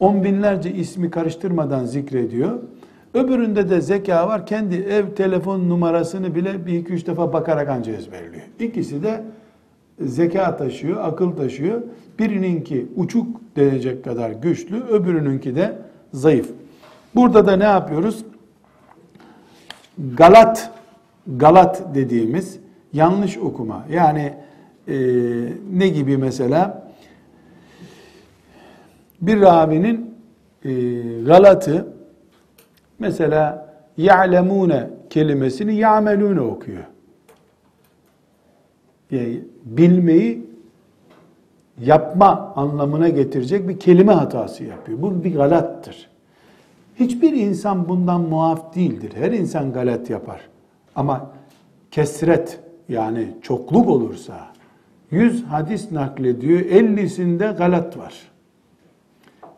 [0.00, 2.58] On binlerce ismi karıştırmadan zikrediyor.
[3.14, 4.46] Öbüründe de zeka var.
[4.46, 8.42] Kendi ev telefon numarasını bile bir iki üç defa bakarak anca ezberliyor.
[8.60, 9.24] İkisi de
[10.00, 11.82] zeka taşıyor, akıl taşıyor.
[12.18, 13.26] Birininki uçuk
[13.56, 15.78] denecek kadar güçlü, öbürününki de
[16.12, 16.50] zayıf.
[17.14, 18.24] Burada da ne yapıyoruz?
[20.16, 20.70] Galat,
[21.26, 22.58] Galat dediğimiz
[22.92, 23.84] yanlış okuma.
[23.90, 24.34] Yani
[24.88, 24.94] e,
[25.72, 26.85] ne gibi mesela?
[29.20, 30.14] Bir ravinin
[30.64, 30.70] e,
[31.22, 31.86] galatı
[32.98, 36.84] mesela ya'lemune kelimesini ya'melune okuyor.
[39.10, 40.46] Yani bilmeyi
[41.80, 45.02] yapma anlamına getirecek bir kelime hatası yapıyor.
[45.02, 46.08] Bu bir galattır.
[47.00, 49.12] Hiçbir insan bundan muaf değildir.
[49.14, 50.40] Her insan galat yapar.
[50.96, 51.30] Ama
[51.90, 54.46] kesret yani çokluk olursa
[55.10, 58.14] 100 hadis naklediyor, 50'sinde galat var.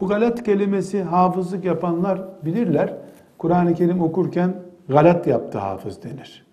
[0.00, 2.94] Bu galat kelimesi hafızlık yapanlar bilirler.
[3.38, 4.54] Kur'an-ı Kerim okurken
[4.88, 6.46] galat yaptı hafız denir.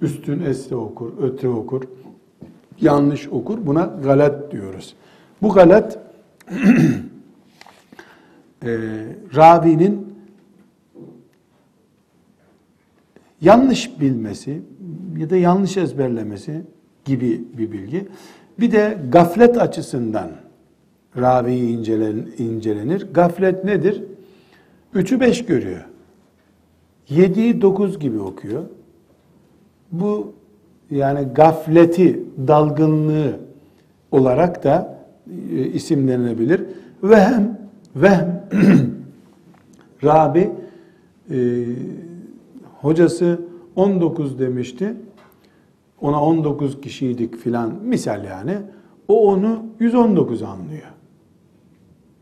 [0.00, 1.82] Üstün esre okur, ötre okur,
[2.80, 3.66] yanlış okur.
[3.66, 4.94] Buna galat diyoruz.
[5.42, 5.98] Bu galat
[8.62, 8.78] e,
[9.36, 10.14] ravinin
[13.40, 14.62] yanlış bilmesi
[15.18, 16.62] ya da yanlış ezberlemesi
[17.04, 18.08] gibi bir bilgi.
[18.60, 20.30] Bir de gaflet açısından
[21.16, 23.06] ravi incelen, incelenir.
[23.14, 24.02] Gaflet nedir?
[24.94, 25.84] Üçü beş görüyor.
[27.08, 28.62] Yediği dokuz gibi okuyor.
[29.92, 30.32] Bu
[30.90, 33.36] yani gafleti, dalgınlığı
[34.10, 34.98] olarak da
[35.50, 36.62] e, isimlenilebilir.
[37.02, 37.58] Vehem,
[37.96, 38.48] vehem,
[40.04, 40.50] Rabi
[41.30, 41.64] e,
[42.80, 43.40] hocası
[43.76, 44.94] 19 demişti.
[46.00, 48.56] Ona 19 kişiydik filan misal yani.
[49.08, 50.92] O onu 119 anlıyor.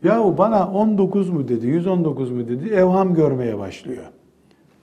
[0.03, 4.03] Ya o bana 19 mu dedi, 119 mu dedi, evham görmeye başlıyor.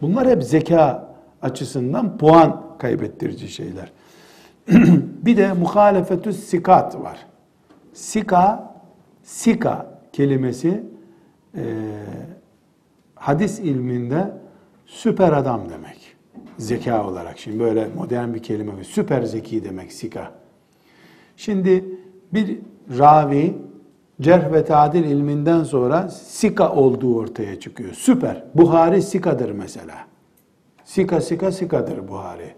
[0.00, 3.92] Bunlar hep zeka açısından puan kaybettirici şeyler.
[5.24, 7.18] bir de muhalefetü sikat var.
[7.92, 8.74] Sika,
[9.22, 10.82] sika kelimesi
[11.54, 11.62] e,
[13.14, 14.32] hadis ilminde
[14.86, 16.16] süper adam demek.
[16.58, 17.38] Zeka olarak.
[17.38, 18.84] Şimdi böyle modern bir kelime.
[18.84, 20.32] Süper zeki demek sika.
[21.36, 21.84] Şimdi
[22.32, 22.58] bir
[22.98, 23.56] ravi
[24.20, 27.92] cerh ve tadil ilminden sonra sika olduğu ortaya çıkıyor.
[27.92, 28.44] Süper.
[28.54, 29.94] Buhari sikadır mesela.
[30.84, 32.54] Sika sika sikadır Buhari.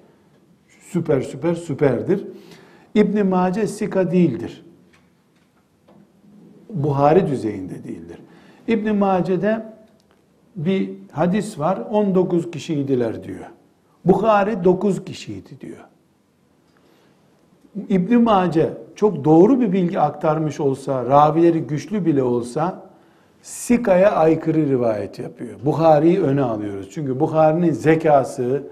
[0.81, 2.27] Süper süper süperdir.
[2.95, 4.65] İbn Mace sika değildir.
[6.71, 8.19] Buhari düzeyinde değildir.
[8.69, 9.67] İbn Mace'de
[10.57, 13.47] bir hadis var 19 kişiydiler diyor.
[14.05, 15.90] Bukhari 9 kişiydi diyor.
[17.89, 22.83] İbn Mace çok doğru bir bilgi aktarmış olsa, ravileri güçlü bile olsa
[23.43, 25.59] Sika'ya aykırı rivayet yapıyor.
[25.65, 26.91] Bukhari'yi öne alıyoruz.
[26.91, 28.63] Çünkü Bukhari'nin zekası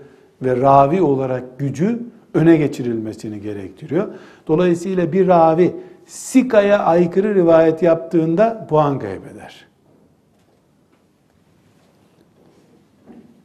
[0.43, 2.03] ve ravi olarak gücü
[2.35, 4.09] öne geçirilmesini gerektiriyor.
[4.47, 5.77] Dolayısıyla bir ravi
[6.07, 9.67] Sika'ya aykırı rivayet yaptığında puan kaybeder.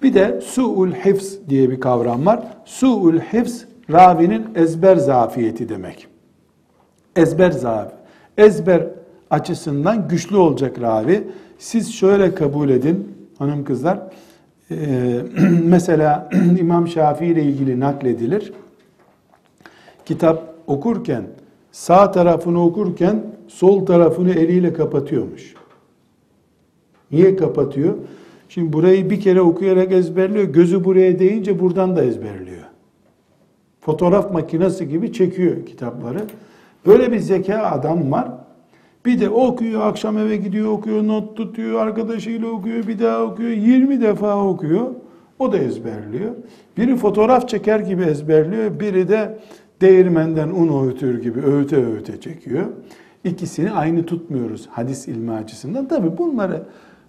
[0.03, 2.39] Bir de su'ul hifz diye bir kavram var.
[2.65, 6.07] Su'ul hifz ravinin ezber zafiyeti demek.
[7.15, 7.95] Ezber zafi.
[8.37, 8.87] Ezber
[9.29, 11.27] açısından güçlü olacak ravi.
[11.57, 13.99] Siz şöyle kabul edin hanım kızlar.
[14.71, 15.21] Ee,
[15.63, 16.29] mesela
[16.59, 18.53] İmam Şafii ile ilgili nakledilir.
[20.05, 21.23] Kitap okurken
[21.71, 25.53] sağ tarafını okurken sol tarafını eliyle kapatıyormuş.
[27.11, 27.93] Niye kapatıyor?
[28.49, 30.43] Şimdi burayı bir kere okuyarak ezberliyor.
[30.43, 32.62] Gözü buraya değince buradan da ezberliyor.
[33.85, 36.19] Fotoğraf makinesi gibi çekiyor kitapları.
[36.85, 38.27] Böyle bir zeka adam var.
[39.05, 44.01] Bir de okuyor, akşam eve gidiyor, okuyor, not tutuyor, arkadaşıyla okuyor, bir daha okuyor, 20
[44.01, 44.87] defa okuyor.
[45.39, 46.31] O da ezberliyor.
[46.77, 49.39] Biri fotoğraf çeker gibi ezberliyor, biri de
[49.81, 52.65] değirmenden un öğütür gibi öğüte öğüte çekiyor.
[53.23, 55.87] İkisini aynı tutmuyoruz hadis ilmi açısından.
[55.87, 56.63] Tabi bunları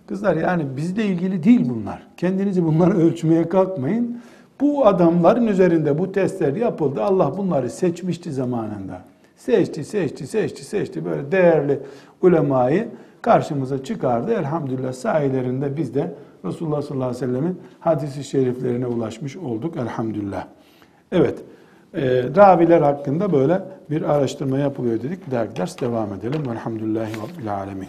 [0.07, 2.07] kızlar yani bizle ilgili değil bunlar.
[2.17, 4.19] Kendinizi bunları ölçmeye kalkmayın.
[4.65, 7.03] Bu adamların üzerinde bu testler yapıldı.
[7.03, 9.01] Allah bunları seçmişti zamanında.
[9.37, 11.05] Seçti, seçti, seçti, seçti.
[11.05, 11.81] Böyle değerli
[12.23, 12.89] ulemayı
[13.23, 14.33] karşımıza çıkardı.
[14.33, 19.77] Elhamdülillah sayelerinde biz de Resulullah sallallahu aleyhi ve sellemin hadisi şeriflerine ulaşmış olduk.
[19.77, 20.47] Elhamdülillah.
[21.13, 21.39] Evet.
[21.95, 25.31] E, raviler hakkında böyle bir araştırma yapılıyor dedik.
[25.31, 26.43] Ders devam edelim.
[26.51, 27.89] Velhamdülillahi Rabbil Alemin.